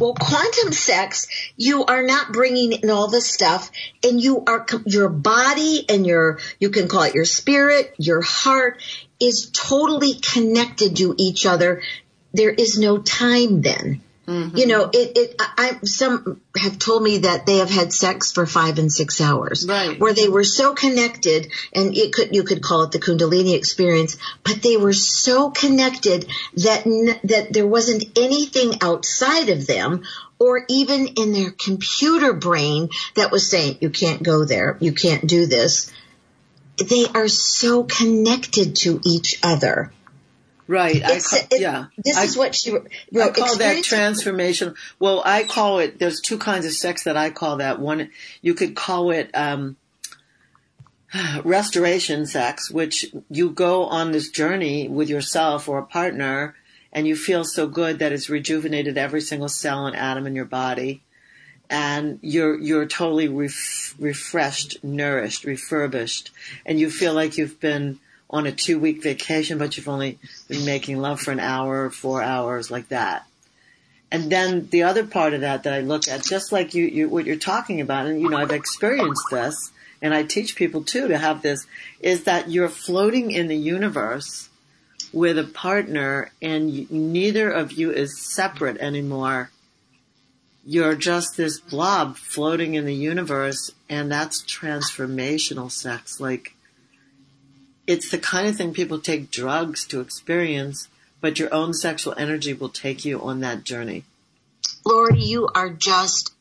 [0.00, 1.26] Well, quantum sex,
[1.56, 3.70] you are not bringing in all this stuff
[4.02, 8.82] and you are, your body and your, you can call it your spirit, your heart
[9.20, 11.82] is totally connected to each other.
[12.32, 14.02] There is no time then.
[14.32, 14.56] Mm-hmm.
[14.56, 18.32] You know, it, it, I, I- some have told me that they have had sex
[18.32, 19.66] for five and six hours.
[19.68, 19.98] Right.
[19.98, 24.16] Where they were so connected and it could, you could call it the Kundalini experience,
[24.44, 30.02] but they were so connected that, n- that there wasn't anything outside of them
[30.38, 35.26] or even in their computer brain that was saying, you can't go there, you can't
[35.26, 35.92] do this.
[36.78, 39.92] They are so connected to each other.
[40.72, 41.02] Right.
[41.04, 41.86] It's, I ca- it- yeah.
[42.02, 42.88] This I, is what she wrote.
[43.14, 44.74] I call that transformation.
[44.98, 47.78] Well, I call it, there's two kinds of sex that I call that.
[47.78, 49.76] One, you could call it, um,
[51.44, 56.54] restoration sex, which you go on this journey with yourself or a partner
[56.92, 60.44] and you feel so good that it's rejuvenated every single cell and atom in your
[60.46, 61.02] body.
[61.70, 66.30] and you're you're totally ref- refreshed, nourished, refurbished,
[66.66, 67.98] and you feel like you've been
[68.32, 70.18] on a two week vacation, but you've only
[70.48, 73.26] been making love for an hour, four hours, like that.
[74.10, 77.08] And then the other part of that that I look at, just like you, you
[77.08, 81.08] what you're talking about, and you know I've experienced this, and I teach people too
[81.08, 81.66] to have this,
[82.00, 84.48] is that you're floating in the universe
[85.12, 89.50] with a partner, and neither of you is separate anymore
[90.64, 96.20] you're just this blob floating in the universe and that's transformational sex.
[96.20, 96.54] Like,
[97.86, 100.88] it's the kind of thing people take drugs to experience,
[101.20, 104.04] but your own sexual energy will take you on that journey.
[104.84, 106.32] Laurie, you are just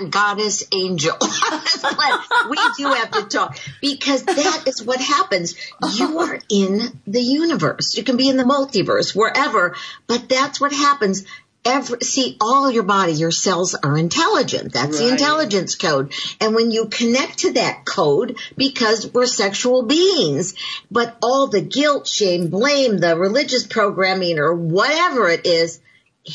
[0.00, 1.16] a goddess angel.
[2.50, 5.54] we do have to talk because that is what happens.
[5.94, 7.96] You are in the universe.
[7.96, 9.76] You can be in the multiverse, wherever,
[10.06, 11.24] but that's what happens
[11.64, 14.72] every, see all your body, your cells are intelligent.
[14.72, 15.06] That's right.
[15.06, 16.12] the intelligence code.
[16.40, 20.54] And when you connect to that code, because we're sexual beings,
[20.90, 25.80] but all the guilt, shame, blame, the religious programming or whatever it is,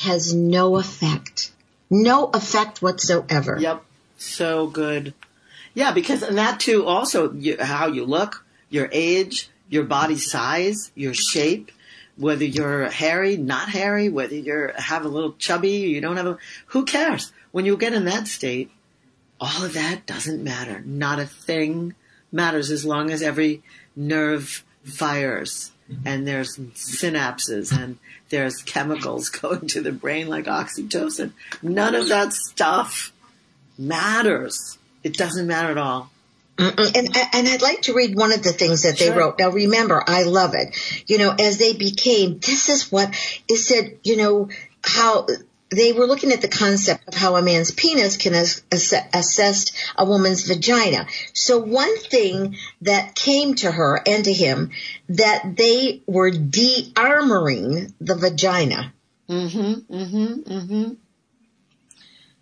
[0.01, 1.51] has no effect.
[1.89, 3.57] No effect whatsoever.
[3.59, 3.83] Yep.
[4.17, 5.13] So good.
[5.73, 10.91] Yeah, because and that too also you, how you look, your age, your body size,
[10.95, 11.71] your shape,
[12.19, 16.37] whether you're hairy, not hairy, whether you have a little chubby, you don't have a,
[16.67, 17.31] who cares?
[17.51, 18.69] When you get in that state,
[19.39, 20.81] all of that doesn't matter.
[20.85, 21.95] Not a thing
[22.31, 23.63] matters as long as every
[23.95, 26.07] nerve fires mm-hmm.
[26.07, 27.97] and there's synapses and
[28.29, 31.31] there's chemicals going to the brain like oxytocin.
[31.61, 33.13] None of that stuff
[33.77, 34.77] matters.
[35.03, 36.11] It doesn't matter at all.
[36.59, 39.15] And, and I'd like to read one of the things that they sure.
[39.15, 39.39] wrote.
[39.39, 40.75] Now remember, I love it.
[41.07, 43.15] You know, as they became, this is what
[43.47, 44.49] it said, you know,
[44.83, 45.25] how
[45.69, 50.03] they were looking at the concept of how a man's penis can ass- assess a
[50.03, 51.07] woman's vagina.
[51.33, 54.71] So one thing that came to her and to him
[55.09, 58.93] that they were de-armoring the vagina.
[59.29, 60.93] Mm-hmm, mm-hmm, mm-hmm.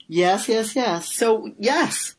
[0.07, 1.13] Yes, yes, yes.
[1.13, 2.15] So yes,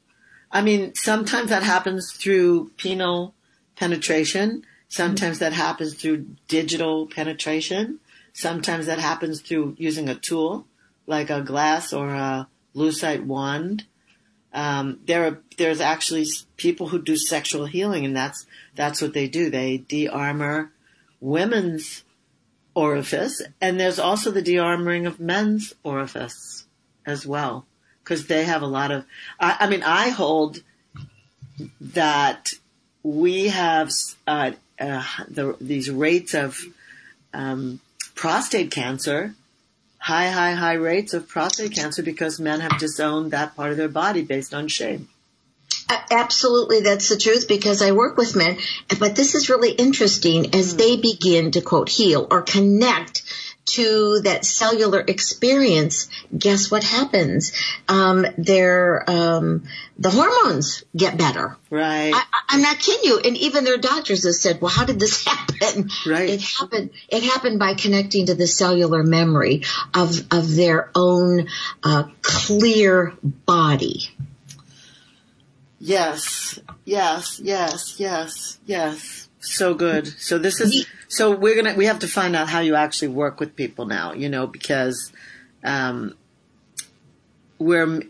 [0.50, 3.32] I mean, sometimes that happens through penile
[3.76, 4.64] penetration.
[4.88, 8.00] Sometimes that happens through digital penetration.
[8.32, 10.66] Sometimes that happens through using a tool
[11.06, 13.84] like a glass or a lucite wand.
[14.52, 19.28] Um, there are there's actually people who do sexual healing, and that's that's what they
[19.28, 19.50] do.
[19.50, 20.72] They de-armor
[21.20, 22.04] women's
[22.74, 26.64] orifice, and there's also the de-armoring of men's orifice
[27.04, 27.66] as well
[28.09, 29.05] because they have a lot of.
[29.38, 30.62] I, I, mean, I hold
[31.81, 32.53] that
[33.03, 33.90] we have
[34.27, 36.59] uh, uh, the, these rates of
[37.35, 37.81] um,
[38.14, 39.35] prostate cancer,
[39.99, 43.88] high, high, high rates of prostate cancer because men have disowned that part of their
[43.88, 45.09] body based on shame.
[46.11, 48.59] Absolutely, that's the truth because I work with men.
[48.99, 53.23] But this is really interesting as they begin to quote heal or connect
[53.72, 57.52] to that cellular experience, guess what happens?
[57.88, 59.64] Um, their um,
[59.98, 61.57] the hormones get better.
[61.70, 62.12] Right.
[62.14, 63.18] I, am not kidding you.
[63.18, 66.31] And even their doctors have said, "Well, how did this happen?" Right.
[66.31, 66.90] It happened.
[67.09, 69.62] It happened by connecting to the cellular memory
[69.94, 71.48] of of their own
[71.83, 74.11] uh, clear body.
[75.81, 76.59] Yes.
[76.85, 77.40] Yes.
[77.42, 77.98] Yes.
[77.98, 78.59] Yes.
[78.66, 79.28] Yes.
[79.40, 80.07] So good.
[80.20, 83.40] So this is so we're gonna we have to find out how you actually work
[83.40, 84.12] with people now.
[84.12, 85.12] You know because
[85.64, 86.14] um,
[87.59, 88.03] we're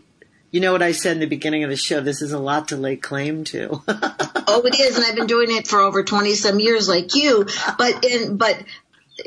[0.51, 2.01] you know what I said in the beginning of the show.
[2.01, 3.81] This is a lot to lay claim to.
[3.87, 7.45] oh, it is, and I've been doing it for over twenty some years, like you.
[7.77, 8.63] But in but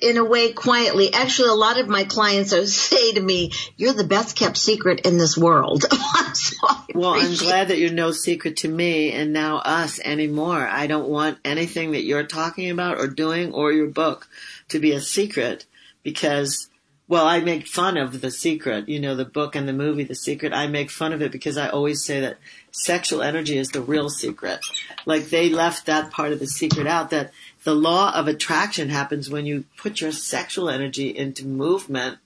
[0.01, 1.13] in a way quietly.
[1.13, 5.01] Actually, a lot of my clients are, say to me, "You're the best kept secret
[5.07, 5.85] in this world."
[6.35, 10.67] so well, I'm glad that you're no secret to me and now us anymore.
[10.67, 14.29] I don't want anything that you're talking about or doing or your book
[14.69, 15.67] to be a secret
[16.03, 16.69] because.
[17.09, 20.15] Well, I make fun of The Secret, you know, the book and the movie The
[20.15, 20.55] Secret.
[20.55, 22.39] I make fun of it because I always say that
[22.73, 24.61] sexual energy is the real secret.
[25.07, 27.31] Like they left that part of the secret out that
[27.65, 32.19] the law of attraction happens when you put your sexual energy into movement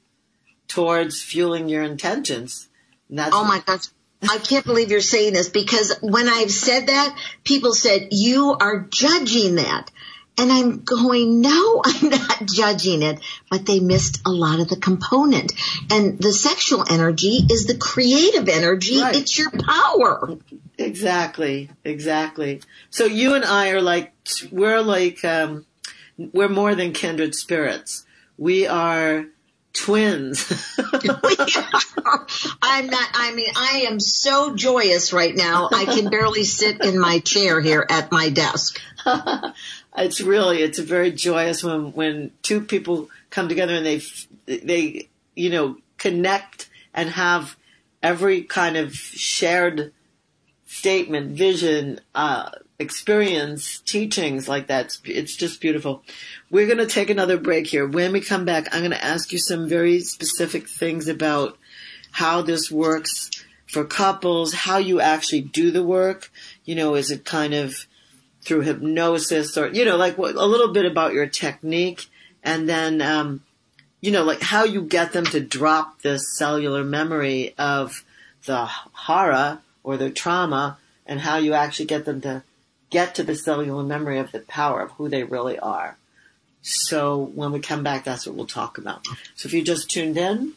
[0.68, 2.68] towards fueling your intentions.
[3.10, 3.86] oh my gosh.
[4.22, 8.86] I can't believe you're saying this because when I've said that, people said, you are
[8.88, 9.90] judging that.
[10.38, 13.20] And I'm going, no, I'm not judging it,
[13.50, 15.52] but they missed a lot of the component.
[15.90, 19.00] And the sexual energy is the creative energy.
[19.00, 19.16] Right.
[19.16, 20.36] It's your power.
[20.78, 21.70] Exactly.
[21.84, 22.60] Exactly.
[22.90, 24.12] So you and I are like,
[24.50, 25.64] we're like, um,
[26.18, 28.04] we're more than kindred spirits.
[28.38, 29.26] We are
[29.72, 30.50] twins.
[32.62, 35.68] I'm not, I mean, I am so joyous right now.
[35.72, 38.80] I can barely sit in my chair here at my desk.
[39.96, 44.02] it's really, it's a very joyous when, when two people come together and they,
[44.46, 47.56] they, you know, connect and have
[48.02, 49.92] every kind of shared
[50.66, 54.96] statement, vision, uh, experience, teachings like that.
[55.04, 56.02] It's, just beautiful.
[56.50, 57.86] We're going to take another break here.
[57.86, 61.58] When we come back, I'm going to ask you some very specific things about
[62.12, 63.30] how this works
[63.66, 66.30] for couples, how you actually do the work.
[66.64, 67.86] You know, is it kind of
[68.46, 72.06] through hypnosis or, you know, like a little bit about your technique
[72.44, 73.42] and then, um,
[74.00, 78.04] you know, like how you get them to drop this cellular memory of
[78.44, 82.44] the horror or the trauma and how you actually get them to
[82.90, 85.96] get to the cellular memory of the power of who they really are.
[86.62, 89.04] So when we come back, that's what we'll talk about.
[89.34, 90.52] So if you just tuned in,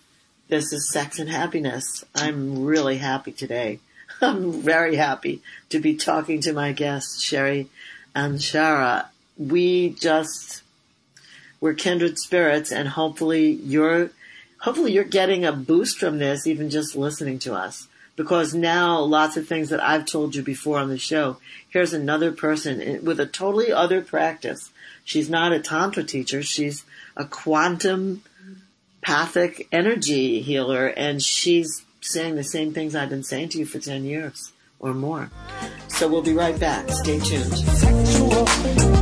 [0.48, 2.04] this is Sex and Happiness.
[2.16, 3.80] I'm really happy today.
[4.22, 7.70] I'm very happy to be talking to my guests, Sherry
[8.14, 9.06] Ann Shara.
[9.38, 10.64] We just,
[11.62, 14.12] we're kindred spirits and hopefully you're,
[14.60, 17.88] hopefully you're getting a boost from this, even just listening to us
[18.20, 21.38] because now lots of things that I've told you before on the show,
[21.70, 24.72] here's another person with a totally other practice.
[25.06, 26.44] She's not a tantra teacher.
[26.44, 26.84] She's
[27.16, 28.22] a quantum
[29.02, 33.80] pathic energy healer and she's saying the same things I've been saying to you for
[33.80, 35.30] 10 years or more.
[35.88, 36.90] So we'll be right back.
[36.90, 38.99] Stay tuned.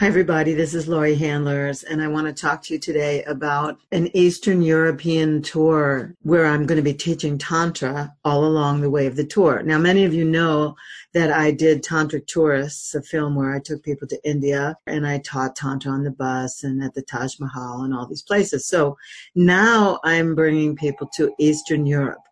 [0.00, 0.54] Hi, everybody.
[0.54, 4.62] This is Laurie Handlers, and I want to talk to you today about an Eastern
[4.62, 9.26] European tour where I'm going to be teaching Tantra all along the way of the
[9.26, 9.62] tour.
[9.62, 10.74] Now, many of you know
[11.12, 15.18] that I did Tantric Tourists, a film where I took people to India and I
[15.18, 18.66] taught Tantra on the bus and at the Taj Mahal and all these places.
[18.66, 18.96] So
[19.34, 22.22] now I'm bringing people to Eastern Europe.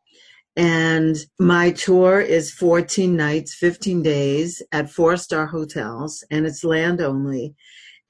[0.58, 7.00] And my tour is 14 nights, 15 days at four star hotels, and it's land
[7.00, 7.54] only.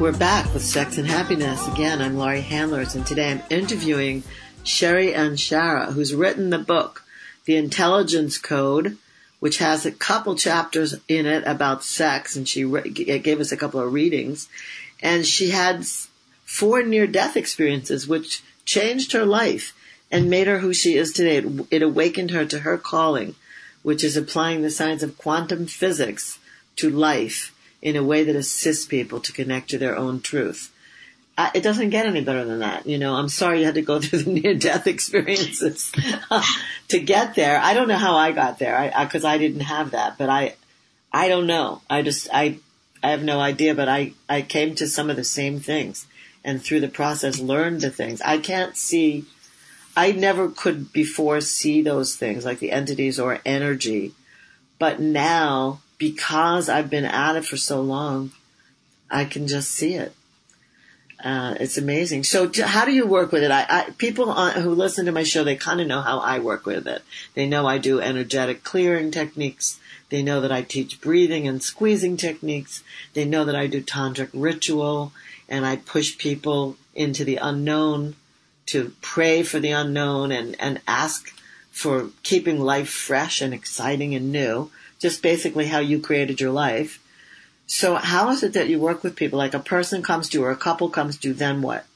[0.00, 1.68] We're back with Sex and Happiness.
[1.68, 4.22] Again, I'm Laurie Handlers, and today I'm interviewing
[4.62, 7.04] Sherry Ann Shara, who's written the book,
[7.44, 8.98] The Intelligence Code,
[9.40, 13.56] which has a couple chapters in it about sex, and she re- gave us a
[13.56, 14.48] couple of readings.
[15.02, 15.86] And she had
[16.44, 19.74] four near death experiences, which changed her life
[20.10, 21.38] and made her who she is today.
[21.38, 23.34] It, it awakened her to her calling,
[23.82, 26.38] which is applying the science of quantum physics
[26.76, 30.70] to life in a way that assists people to connect to their own truth.
[31.40, 32.86] I, it doesn't get any better than that.
[32.86, 35.90] You know, I'm sorry you had to go through the near death experiences
[36.88, 37.58] to get there.
[37.58, 40.54] I don't know how I got there I, cause I didn't have that, but I,
[41.10, 41.80] I don't know.
[41.88, 42.58] I just, I,
[43.02, 46.06] I have no idea, but I, I came to some of the same things
[46.44, 48.20] and through the process learned the things.
[48.20, 49.24] I can't see,
[49.96, 54.12] I never could before see those things like the entities or energy.
[54.78, 58.32] But now, because I've been at it for so long,
[59.10, 60.14] I can just see it.
[61.22, 62.24] Uh, it's amazing.
[62.24, 63.50] So, how do you work with it?
[63.50, 66.38] I, I people on, who listen to my show, they kind of know how I
[66.38, 67.02] work with it.
[67.34, 69.78] They know I do energetic clearing techniques.
[70.08, 72.82] They know that I teach breathing and squeezing techniques.
[73.12, 75.12] They know that I do tantric ritual,
[75.48, 78.16] and I push people into the unknown
[78.66, 81.34] to pray for the unknown and and ask
[81.70, 84.70] for keeping life fresh and exciting and new.
[84.98, 86.98] Just basically how you created your life.
[87.70, 89.38] So how is it that you work with people?
[89.38, 91.86] Like a person comes to you or a couple comes to you, then what?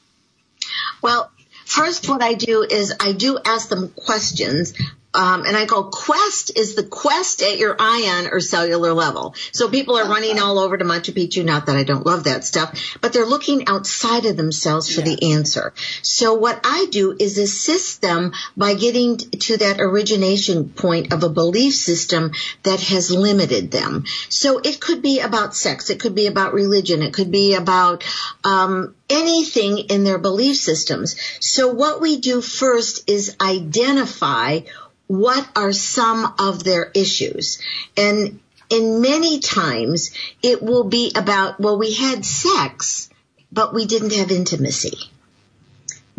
[1.01, 1.29] Well,
[1.65, 4.73] first what I do is I do ask them questions
[5.15, 9.33] um, and I go, quest is the quest at your ion or cellular level.
[9.51, 11.45] So people are running all over to Machu Picchu.
[11.45, 15.15] Not that I don't love that stuff, but they're looking outside of themselves for yeah.
[15.15, 15.73] the answer.
[16.01, 21.29] So what I do is assist them by getting to that origination point of a
[21.29, 24.03] belief system that has limited them.
[24.29, 25.89] So it could be about sex.
[25.89, 27.01] It could be about religion.
[27.01, 28.03] It could be about,
[28.43, 31.15] um, anything in their belief systems.
[31.39, 34.61] So what we do first is identify
[35.07, 37.61] what are some of their issues?
[37.95, 38.39] And
[38.69, 43.09] in many times it will be about, well, we had sex,
[43.51, 44.97] but we didn't have intimacy.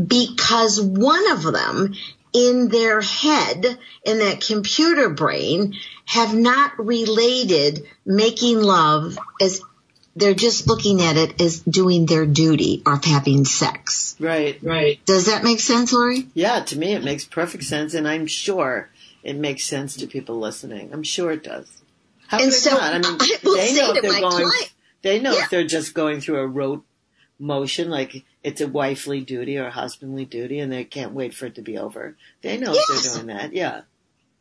[0.04, 1.94] Because one of them
[2.32, 5.74] in their head, in that computer brain,
[6.04, 9.60] have not related making love as
[10.16, 14.16] they're just looking at it as doing their duty of having sex.
[14.18, 14.98] Right, right.
[15.04, 16.26] Does that make sense, Laurie?
[16.34, 18.88] Yeah, to me it makes perfect sense, and I'm sure
[19.22, 20.92] it makes sense to people listening.
[20.92, 21.68] I'm sure it does.
[22.28, 22.94] How and so, not?
[22.94, 24.48] I mean, I they know if they're going.
[24.48, 25.44] Client, they know yeah.
[25.44, 26.84] if they're just going through a rote
[27.38, 31.46] motion, like it's a wifely duty or a husbandly duty, and they can't wait for
[31.46, 32.16] it to be over.
[32.40, 32.88] They know yes.
[32.88, 33.52] if they're doing that.
[33.52, 33.82] Yeah.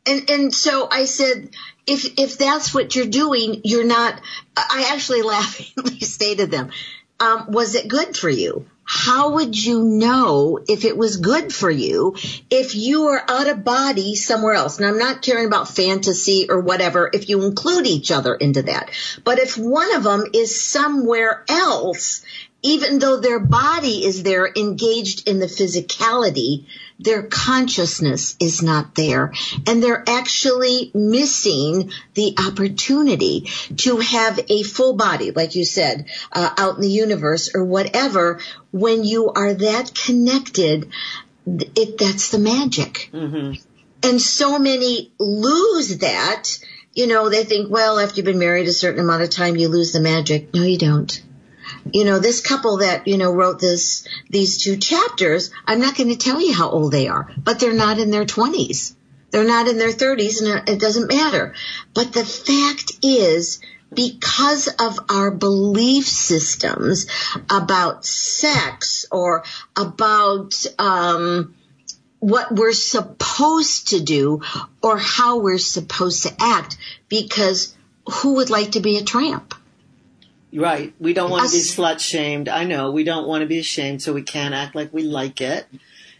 [0.06, 1.50] And and so I said,
[1.88, 4.22] if if that's what you're doing, you're not.
[4.56, 6.72] I actually laughingly stated them.
[7.20, 8.66] Um, was it good for you?
[8.88, 12.16] How would you know if it was good for you
[12.52, 14.78] if you are out of body somewhere else?
[14.78, 18.92] And I'm not caring about fantasy or whatever if you include each other into that.
[19.24, 22.24] But if one of them is somewhere else,
[22.62, 26.66] even though their body is there engaged in the physicality,
[27.00, 29.34] their consciousness is not there
[29.68, 36.50] and they're actually missing the opportunity to have a full body, like you said, uh,
[36.58, 38.40] out in the universe or whatever.
[38.72, 40.90] When you are that connected,
[41.46, 43.10] it, that's the magic.
[43.14, 43.62] Mm-hmm.
[44.04, 46.60] And so many lose that.
[46.94, 49.68] You know, they think, well, after you've been married a certain amount of time, you
[49.68, 50.54] lose the magic.
[50.54, 51.25] No, you don't
[51.92, 56.10] you know, this couple that, you know, wrote this, these two chapters, I'm not going
[56.10, 58.96] to tell you how old they are, but they're not in their 20s.
[59.32, 61.54] They're not in their 30s and it doesn't matter.
[61.94, 63.60] But the fact is,
[63.94, 67.08] because of our belief systems
[67.50, 69.44] about sex or
[69.76, 71.56] about, um,
[72.20, 74.42] what we're supposed to do
[74.82, 77.76] or how we're supposed to act because
[78.08, 79.54] who would like to be a tramp?
[80.56, 80.94] Right.
[81.00, 82.50] We don't want to be slut shamed.
[82.50, 82.92] I know.
[82.92, 85.68] We don't want to be ashamed, so we can't act like we like it.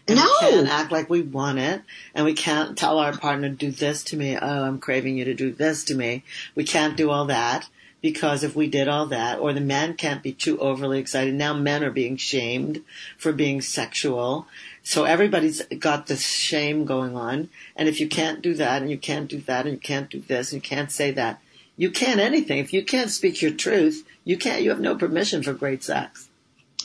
[0.08, 0.24] And no.
[0.24, 1.82] we can't act like we want it.
[2.14, 4.36] And we can't tell our partner, do this to me.
[4.36, 6.22] Oh, I'm craving you to do this to me.
[6.54, 7.68] We can't do all that
[8.02, 11.34] because if we did all that, or the man can't be too overly excited.
[11.34, 12.84] Now men are being shamed
[13.18, 14.46] for being sexual.
[14.84, 17.48] So everybody's got this shame going on.
[17.74, 20.20] And if you can't do that and you can't do that and you can't do
[20.20, 21.40] this and you can't say that,
[21.76, 22.58] you can't anything.
[22.58, 26.28] If you can't speak your truth, you can't, you have no permission for great sex.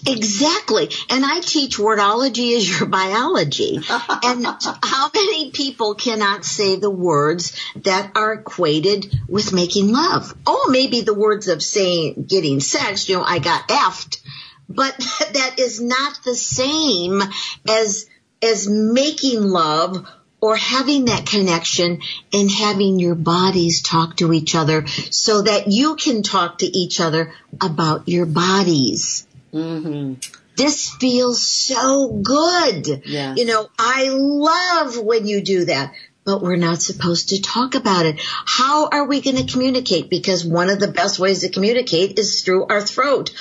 [0.07, 0.89] Exactly.
[1.09, 3.77] And I teach wordology is your biology.
[4.23, 4.45] and
[4.83, 10.35] how many people cannot say the words that are equated with making love?
[10.45, 14.21] Oh, maybe the words of saying getting sex, you know, I got effed,
[14.69, 14.95] but
[15.33, 17.23] that is not the same
[17.67, 18.07] as,
[18.41, 20.07] as making love
[20.41, 22.01] or having that connection
[22.33, 26.99] and having your bodies talk to each other so that you can talk to each
[26.99, 27.31] other
[27.61, 29.27] about your bodies.
[29.53, 30.15] Mm-hmm.
[30.57, 33.03] This feels so good.
[33.05, 33.35] Yeah.
[33.35, 38.05] You know, I love when you do that, but we're not supposed to talk about
[38.05, 38.19] it.
[38.19, 40.09] How are we going to communicate?
[40.09, 43.31] Because one of the best ways to communicate is through our throat.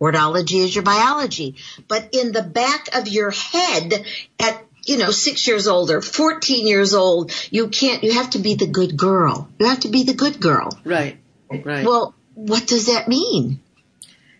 [0.00, 1.56] Wordology is your biology.
[1.88, 4.04] But in the back of your head
[4.38, 8.38] at you know, six years old or 14 years old, you can't, you have to
[8.38, 9.48] be the good girl.
[9.58, 10.78] You have to be the good girl.
[10.84, 11.18] Right.
[11.50, 11.86] Right.
[11.86, 13.60] Well, what does that mean?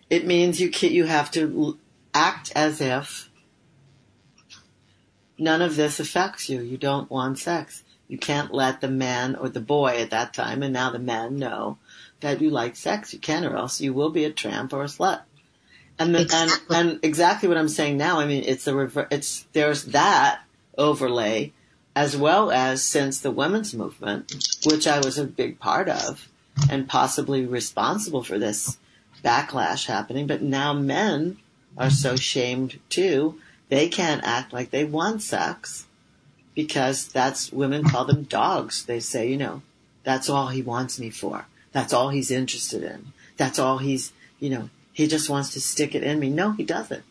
[0.09, 1.79] It means you can, you have to
[2.13, 3.29] act as if
[5.37, 6.61] none of this affects you.
[6.61, 7.83] You don't want sex.
[8.07, 11.37] You can't let the man or the boy at that time, and now the man
[11.37, 11.79] know
[12.19, 13.13] that you like sex.
[13.13, 15.21] You can, or else you will be a tramp or a slut.
[15.97, 16.75] And, the, Exactly.
[16.75, 18.19] and and exactly what I'm saying now.
[18.19, 20.41] I mean, it's the rever- it's there's that
[20.77, 21.53] overlay,
[21.95, 24.33] as well as since the women's movement,
[24.65, 26.27] which I was a big part of,
[26.69, 28.77] and possibly responsible for this
[29.23, 30.27] backlash happening.
[30.27, 31.37] But now men
[31.77, 33.39] are so shamed too;
[33.69, 35.85] they can't act like they want sex
[36.53, 38.85] because that's women call them dogs.
[38.85, 39.61] They say, you know,
[40.03, 41.45] that's all he wants me for.
[41.71, 43.13] That's all he's interested in.
[43.37, 46.29] That's all he's, you know, he just wants to stick it in me.
[46.29, 47.03] No, he doesn't.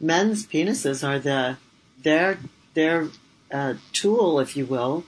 [0.00, 1.56] Men's penises are the
[2.04, 2.38] their
[2.74, 3.08] their
[3.50, 5.04] uh, tool, if you will,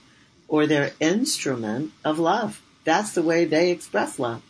[0.49, 2.61] or their instrument of love.
[2.83, 4.41] That's the way they express love.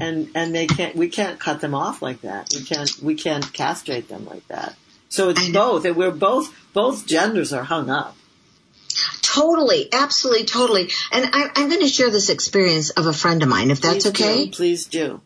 [0.00, 2.48] And and they can't we can't cut them off like that.
[2.54, 4.76] We can't we can't castrate them like that.
[5.08, 8.16] So it's both, and we're both both genders are hung up.
[9.20, 10.90] Totally, absolutely, totally.
[11.10, 14.04] And I, I'm going to share this experience of a friend of mine, if that's
[14.04, 14.44] Please okay.
[14.44, 15.20] do, please do.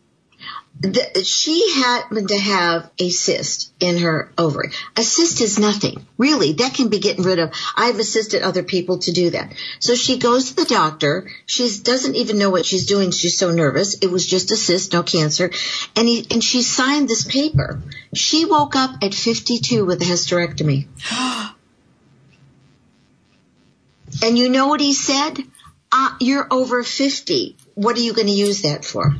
[0.81, 4.69] The, she happened to have a cyst in her ovary.
[4.95, 6.53] A cyst is nothing, really.
[6.53, 7.51] That can be getting rid of.
[7.75, 9.53] I've assisted other people to do that.
[9.79, 11.29] So she goes to the doctor.
[11.45, 13.11] She doesn't even know what she's doing.
[13.11, 13.95] She's so nervous.
[13.95, 15.51] It was just a cyst, no cancer.
[15.97, 17.81] And he, and she signed this paper.
[18.13, 20.87] She woke up at 52 with a hysterectomy.
[24.23, 25.39] and you know what he said?
[25.91, 27.57] Uh, you're over 50.
[27.73, 29.13] What are you going to use that for?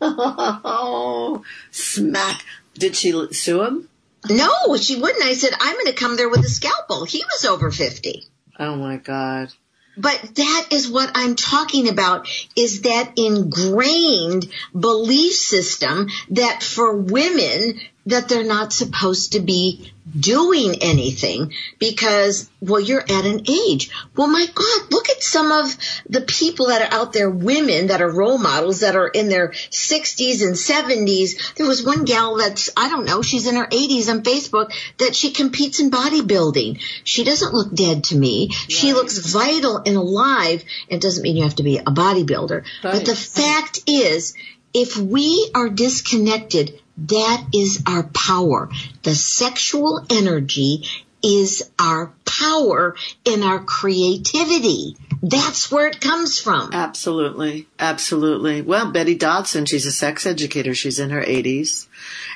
[0.00, 2.44] Oh, smack.
[2.74, 3.88] Did she sue him?
[4.28, 5.24] No, she wouldn't.
[5.24, 7.04] I said, I'm going to come there with a scalpel.
[7.04, 8.24] He was over 50.
[8.58, 9.52] Oh my God.
[9.96, 17.80] But that is what I'm talking about is that ingrained belief system that for women
[18.06, 23.90] that they're not supposed to be doing anything because well you're at an age.
[24.16, 25.76] Well my god, look at some of
[26.08, 29.48] the people that are out there women that are role models that are in their
[29.48, 31.54] 60s and 70s.
[31.54, 35.14] There was one gal that's I don't know, she's in her 80s on Facebook that
[35.14, 36.80] she competes in bodybuilding.
[37.04, 38.50] She doesn't look dead to me.
[38.50, 40.64] She looks vital and alive.
[40.88, 42.64] It doesn't mean you have to be a bodybuilder.
[42.82, 44.34] But the fact is,
[44.72, 48.70] if we are disconnected, that is our power.
[49.02, 50.84] The sexual energy
[51.22, 54.96] is our power in our creativity.
[55.22, 56.70] That's where it comes from.
[56.72, 57.66] Absolutely.
[57.78, 58.62] Absolutely.
[58.62, 60.74] Well, Betty Dodson, she's a sex educator.
[60.74, 61.88] She's in her 80s.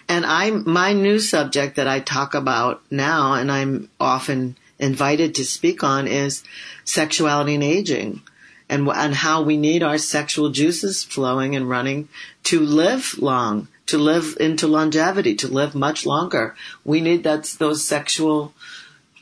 [0.08, 5.44] And I'm, my new subject that I talk about now and I'm often invited to
[5.44, 6.42] speak on is
[6.84, 8.20] sexuality and aging
[8.68, 12.08] and, and how we need our sexual juices flowing and running
[12.44, 16.54] to live long, to live into longevity, to live much longer.
[16.84, 18.54] We need that's those sexual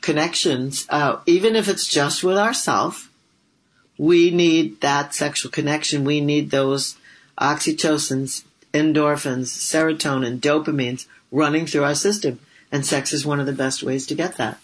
[0.01, 3.07] connections, uh, even if it's just with ourselves
[3.97, 6.03] we need that sexual connection.
[6.03, 6.97] We need those
[7.39, 8.43] oxytocins,
[8.73, 12.39] endorphins, serotonin, dopamines running through our system.
[12.71, 14.59] And sex is one of the best ways to get that.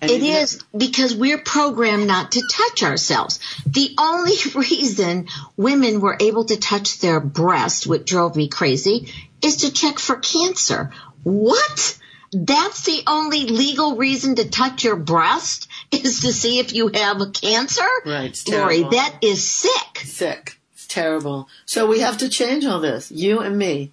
[0.00, 3.38] And It is because we're programmed not to touch ourselves.
[3.66, 9.12] The only reason women were able to touch their breast, which drove me crazy,
[9.42, 10.92] is to check for cancer.
[11.22, 11.98] What?
[12.32, 17.20] That's the only legal reason to touch your breast is to see if you have
[17.32, 17.86] cancer?
[18.06, 19.98] Right, it's Laurie, that is sick.
[19.98, 20.58] sick.
[20.72, 21.48] It's terrible.
[21.66, 23.10] So we have to change all this.
[23.10, 23.92] You and me.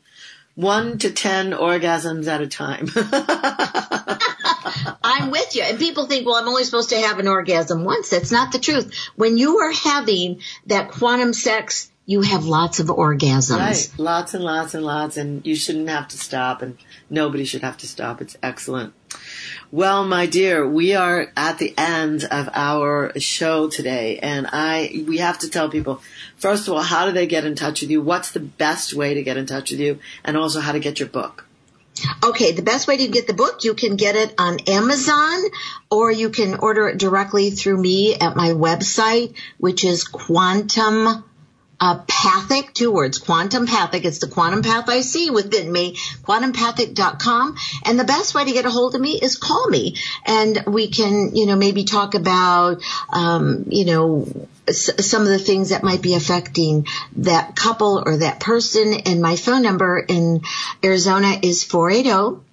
[0.53, 2.89] One to ten orgasms at a time.
[5.03, 5.63] I'm with you.
[5.63, 8.09] And people think, well, I'm only supposed to have an orgasm once.
[8.09, 8.91] That's not the truth.
[9.15, 13.57] When you are having that quantum sex, you have lots of orgasms.
[13.57, 13.91] Right.
[13.97, 16.77] Lots and lots and lots, and you shouldn't have to stop, and
[17.09, 18.21] nobody should have to stop.
[18.21, 18.93] It's excellent.
[19.71, 25.17] Well, my dear, we are at the end of our show today, and I we
[25.17, 26.01] have to tell people
[26.37, 28.01] first of all how do they get in touch with you?
[28.01, 31.01] What's the best way to get in touch with you, and also how to get
[31.01, 31.43] your book?
[32.23, 35.43] Okay, the best way to get the book, you can get it on Amazon
[35.89, 41.23] or you can order it directly through me at my website, which is quantum
[41.79, 44.05] pathic, two words, quantum pathic.
[44.05, 47.55] It's the quantum path I see within me, quantumpathic.com.
[47.85, 50.89] And the best way to get a hold of me is call me and we
[50.89, 56.01] can, you know, maybe talk about, um, you know, some of the things that might
[56.01, 58.93] be affecting that couple or that person.
[59.05, 60.41] And my phone number in
[60.83, 62.43] Arizona is 480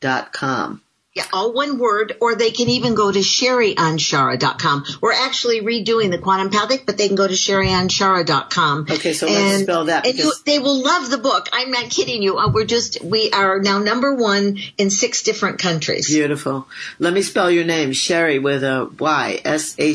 [0.00, 0.80] P A T H I C dot com.
[1.12, 4.84] Yeah, all one word, or they can even go to sherryanshara.com.
[5.02, 8.86] We're actually redoing the Quantum Pathic, but they can go to sherryanshara.com.
[8.88, 10.06] Okay, so let's spell that.
[10.06, 11.48] And you, they will love the book.
[11.52, 12.38] I'm not kidding you.
[12.38, 16.06] Uh, we're just, we are now number one in six different countries.
[16.06, 16.68] Beautiful.
[17.00, 19.94] Let me spell your name, Sherry with a Y, S-H-E-R-R-Y.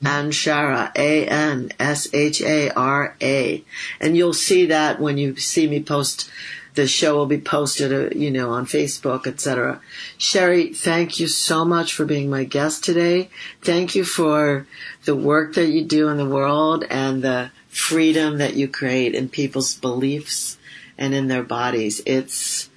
[0.00, 1.74] Anshara, A-N-S-H-A-R-A.
[4.00, 6.30] And you'll see that when you see me post
[6.78, 9.80] the show will be posted, uh, you know, on Facebook, etc.
[10.16, 13.30] Sherry, thank you so much for being my guest today.
[13.62, 14.68] Thank you for
[15.04, 19.28] the work that you do in the world and the freedom that you create in
[19.28, 20.56] people's beliefs
[20.96, 22.00] and in their bodies.
[22.06, 22.70] It's,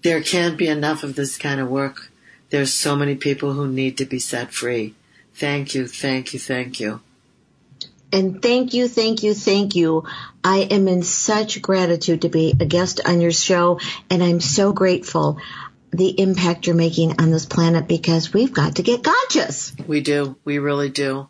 [0.00, 2.10] there can't be enough of this kind of work.
[2.48, 4.94] There's so many people who need to be set free.
[5.34, 7.02] Thank you, thank you, thank you.
[8.16, 10.04] And thank you, thank you, thank you.
[10.42, 14.72] I am in such gratitude to be a guest on your show, and I'm so
[14.72, 15.38] grateful
[15.90, 19.74] the impact you're making on this planet because we've got to get conscious.
[19.86, 20.36] We do.
[20.46, 21.28] We really do.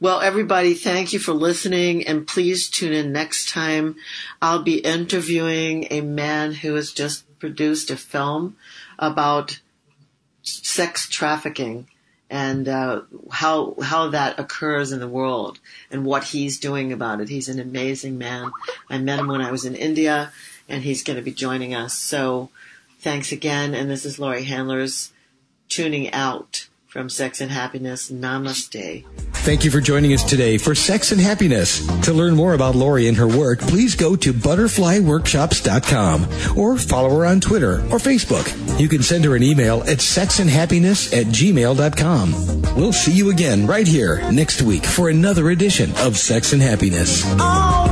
[0.00, 3.96] Well, everybody, thank you for listening and please tune in next time.
[4.42, 8.58] I'll be interviewing a man who has just produced a film
[8.98, 9.60] about
[10.42, 11.86] sex trafficking
[12.30, 15.58] and uh, how how that occurs in the world
[15.90, 17.28] and what he's doing about it.
[17.28, 18.50] He's an amazing man.
[18.90, 20.32] I met him when I was in India,
[20.68, 21.94] and he's going to be joining us.
[21.94, 22.50] So,
[23.00, 23.74] thanks again.
[23.74, 25.12] And this is Laurie Handlers
[25.68, 28.10] tuning out from Sex and Happiness.
[28.10, 29.04] Namaste.
[29.48, 31.86] Thank you for joining us today for Sex and Happiness.
[32.02, 37.24] To learn more about Laurie and her work, please go to butterflyworkshops.com or follow her
[37.24, 38.78] on Twitter or Facebook.
[38.78, 42.76] You can send her an email at sexandhappiness at gmail.com.
[42.76, 47.22] We'll see you again right here next week for another edition of Sex and Happiness.
[47.24, 47.87] Oh.